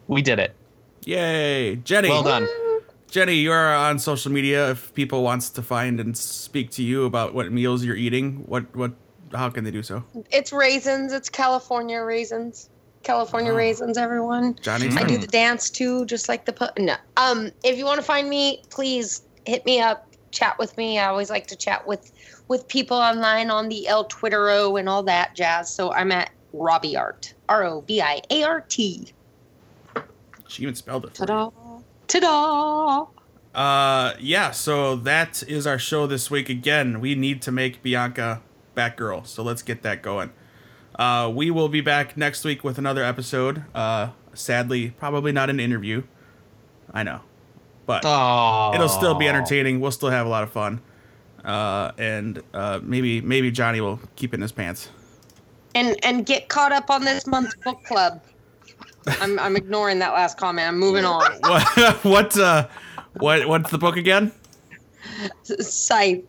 [0.08, 0.54] We did it.
[1.06, 2.10] Yay, Jenny.
[2.10, 2.48] Well done.
[3.10, 4.72] Jenny, you are on social media.
[4.72, 8.76] If people wants to find and speak to you about what meals you're eating, what
[8.76, 8.92] what
[9.34, 10.04] how can they do so?
[10.32, 11.14] It's raisins.
[11.14, 12.70] It's California raisins.
[13.04, 13.56] California Oh.
[13.56, 14.56] raisins, everyone.
[14.62, 16.96] Johnny's I do the dance too, just like the pu- no.
[17.16, 21.00] Um, if you want to find me, please hit me up, chat with me.
[21.00, 22.12] I always like to chat with
[22.50, 25.74] with people online on the El Twittero and all that jazz.
[25.74, 29.14] So I'm at Robbie Art, R O B I A R T.
[30.50, 31.14] She even spelled it.
[31.14, 31.52] Ta-da!
[32.08, 33.08] Ta-da!
[33.54, 34.52] Uh, yeah.
[34.52, 36.50] So that is our show this week.
[36.50, 38.42] Again, we need to make Bianca
[38.76, 39.26] Batgirl.
[39.26, 40.32] So let's get that going.
[40.98, 43.64] Uh, we will be back next week with another episode.
[43.74, 46.04] Uh, sadly, probably not an interview.
[46.94, 47.22] I know,
[47.86, 49.80] but Oh, it'll still be entertaining.
[49.80, 50.82] We'll still have a lot of fun.
[51.44, 54.90] Uh, and uh, maybe maybe Johnny will keep it in his pants.
[55.76, 58.22] And and get caught up on this month's book club.
[59.22, 60.68] I'm I'm ignoring that last comment.
[60.68, 61.22] I'm moving on.
[61.42, 62.68] what what uh,
[63.14, 64.32] what what's the book again?
[65.44, 66.24] Scythe.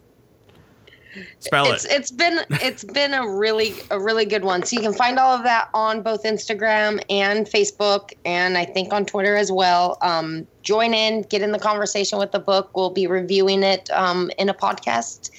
[1.41, 1.93] Spell it's it.
[1.93, 4.63] it's been it's been a really a really good one.
[4.63, 8.93] So you can find all of that on both Instagram and Facebook, and I think
[8.93, 9.99] on Twitter as well.
[10.01, 12.71] Um, join in, get in the conversation with the book.
[12.77, 15.31] We'll be reviewing it um, in a podcast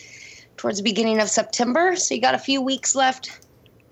[0.57, 1.95] towards the beginning of September.
[1.95, 3.39] So you got a few weeks left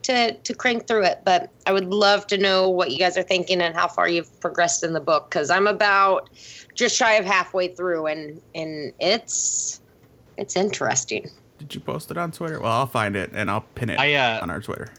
[0.07, 1.21] to to crank through it.
[1.23, 4.39] But I would love to know what you guys are thinking and how far you've
[4.39, 6.29] progressed in the book because I'm about
[6.73, 9.81] just shy of halfway through, and and it's
[10.37, 11.29] it's interesting.
[11.59, 12.59] Did you post it on Twitter?
[12.59, 14.91] Well, I'll find it and I'll pin it I uh, on our Twitter.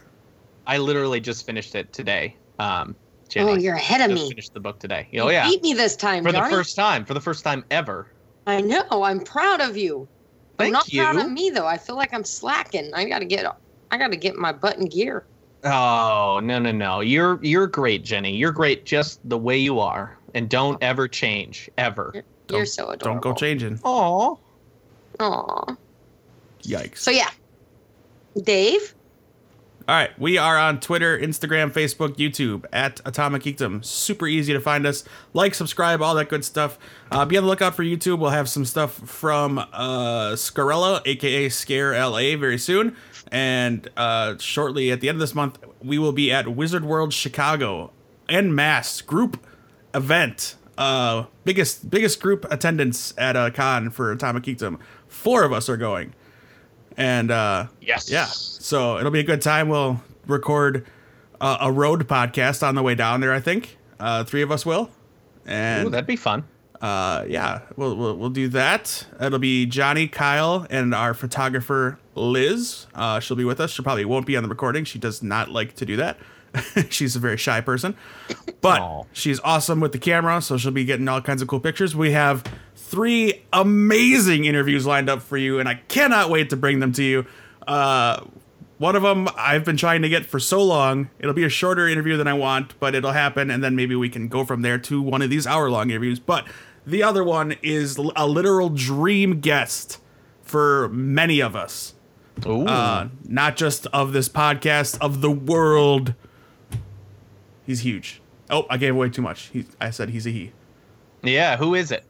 [0.67, 2.35] I literally just finished it today.
[2.59, 2.95] Um,
[3.29, 3.51] Jenny.
[3.51, 4.29] Oh, you're ahead of just me.
[4.29, 5.07] finished the book today.
[5.11, 7.65] You Oh yeah, beat me this time, for the first time, for the first time
[7.71, 8.07] ever.
[8.45, 9.03] I know.
[9.03, 10.07] I'm proud of you.
[10.59, 11.01] I'm not you.
[11.01, 11.65] proud of me though.
[11.65, 12.91] I feel like I'm slacking.
[12.93, 13.45] I gotta get.
[13.91, 15.25] I gotta get my butt in gear.
[15.63, 17.01] Oh no no no!
[17.01, 18.35] You're you're great, Jenny.
[18.35, 22.11] You're great just the way you are, and don't ever change ever.
[22.13, 23.21] You're, you're so adorable.
[23.21, 23.79] Don't go changing.
[23.83, 24.35] Aw.
[25.19, 25.75] Aw.
[26.63, 26.99] Yikes.
[26.99, 27.29] So yeah,
[28.41, 28.95] Dave.
[29.89, 33.83] All right, we are on Twitter, Instagram, Facebook, YouTube at Atomic Geekdom.
[33.83, 35.03] Super easy to find us.
[35.33, 36.77] Like, subscribe, all that good stuff.
[37.09, 38.19] Uh, be on the lookout for YouTube.
[38.19, 42.95] We'll have some stuff from uh, Scarella, aka Scare LA, very soon.
[43.31, 47.13] And uh, shortly at the end of this month, we will be at Wizard World
[47.13, 47.91] Chicago
[48.27, 49.45] en masse group
[49.93, 50.55] event.
[50.77, 54.79] Uh, biggest biggest group attendance at a con for Atomic Geekdom.
[55.07, 56.13] Four of us are going,
[56.97, 58.09] and uh, Yes.
[58.09, 58.25] yeah.
[58.25, 59.67] So it'll be a good time.
[59.69, 60.87] We'll record
[61.41, 63.33] uh, a road podcast on the way down there.
[63.33, 64.89] I think uh, three of us will,
[65.45, 66.45] and Ooh, that'd be fun.
[66.81, 69.05] Uh, yeah, we'll, we'll we'll do that.
[69.21, 72.87] It'll be Johnny, Kyle, and our photographer Liz.
[72.95, 73.71] Uh, she'll be with us.
[73.71, 74.85] She probably won't be on the recording.
[74.85, 76.17] She does not like to do that.
[76.89, 77.95] she's a very shy person,
[78.61, 79.03] but Aw.
[79.13, 81.95] she's awesome with the camera, so she'll be getting all kinds of cool pictures.
[81.95, 82.43] We have
[82.75, 87.03] three amazing interviews lined up for you, and I cannot wait to bring them to
[87.03, 87.25] you.
[87.67, 88.23] Uh,
[88.79, 91.09] one of them I've been trying to get for so long.
[91.19, 94.09] It'll be a shorter interview than I want, but it'll happen, and then maybe we
[94.09, 96.19] can go from there to one of these hour long interviews.
[96.19, 96.47] But
[96.85, 99.99] the other one is a literal dream guest
[100.41, 101.93] for many of us,
[102.45, 106.13] uh, not just of this podcast, of the world.
[107.65, 108.21] He's huge.
[108.49, 109.49] Oh, I gave away too much.
[109.53, 110.51] He, I said he's a he.
[111.21, 111.57] yeah.
[111.57, 112.03] Who is it?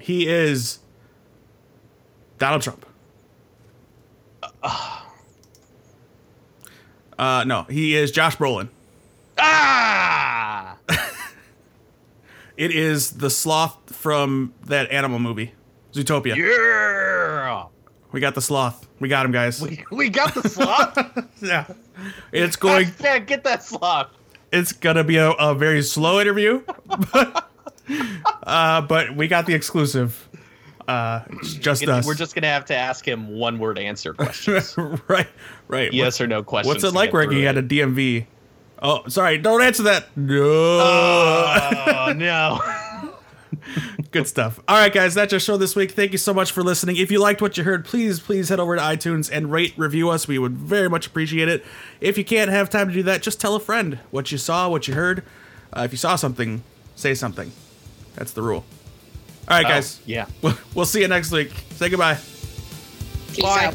[0.00, 0.78] He is
[2.38, 2.86] Donald Trump.
[7.18, 8.68] Uh, no, he is Josh Brolin.
[12.56, 15.54] It is the sloth from that animal movie,
[15.92, 16.36] Zootopia.
[16.36, 17.66] yeah.
[18.12, 18.86] We got the sloth.
[19.00, 19.60] We got him, guys.
[19.60, 20.96] We, we got the sloth.
[21.42, 21.66] yeah.
[22.30, 22.92] It's going.
[23.00, 24.06] yeah, get that sloth.
[24.52, 26.62] It's gonna be a, a very slow interview,
[27.12, 27.50] but,
[28.44, 30.28] uh, but we got the exclusive.
[30.86, 32.06] Uh, just us.
[32.06, 34.76] We're just gonna have to ask him one word answer questions.
[35.08, 35.26] right,
[35.66, 35.92] right.
[35.92, 36.72] yes or no questions.
[36.72, 37.62] What's it like working at a.
[37.64, 38.26] DMV?
[38.82, 39.38] Oh, sorry.
[39.38, 40.14] Don't answer that.
[40.16, 40.42] No.
[40.42, 42.60] Oh no.
[44.10, 44.60] Good stuff.
[44.68, 45.92] All right, guys, that's our show this week.
[45.92, 46.96] Thank you so much for listening.
[46.96, 50.10] If you liked what you heard, please, please head over to iTunes and rate, review
[50.10, 50.28] us.
[50.28, 51.64] We would very much appreciate it.
[52.00, 54.68] If you can't have time to do that, just tell a friend what you saw,
[54.68, 55.24] what you heard.
[55.72, 56.62] Uh, if you saw something,
[56.94, 57.50] say something.
[58.14, 58.64] That's the rule.
[59.48, 59.98] All right, guys.
[60.00, 60.26] Oh, yeah.
[60.42, 61.50] We'll, we'll see you next week.
[61.70, 62.18] Say goodbye.
[63.32, 63.64] Peace Bye.
[63.66, 63.74] out.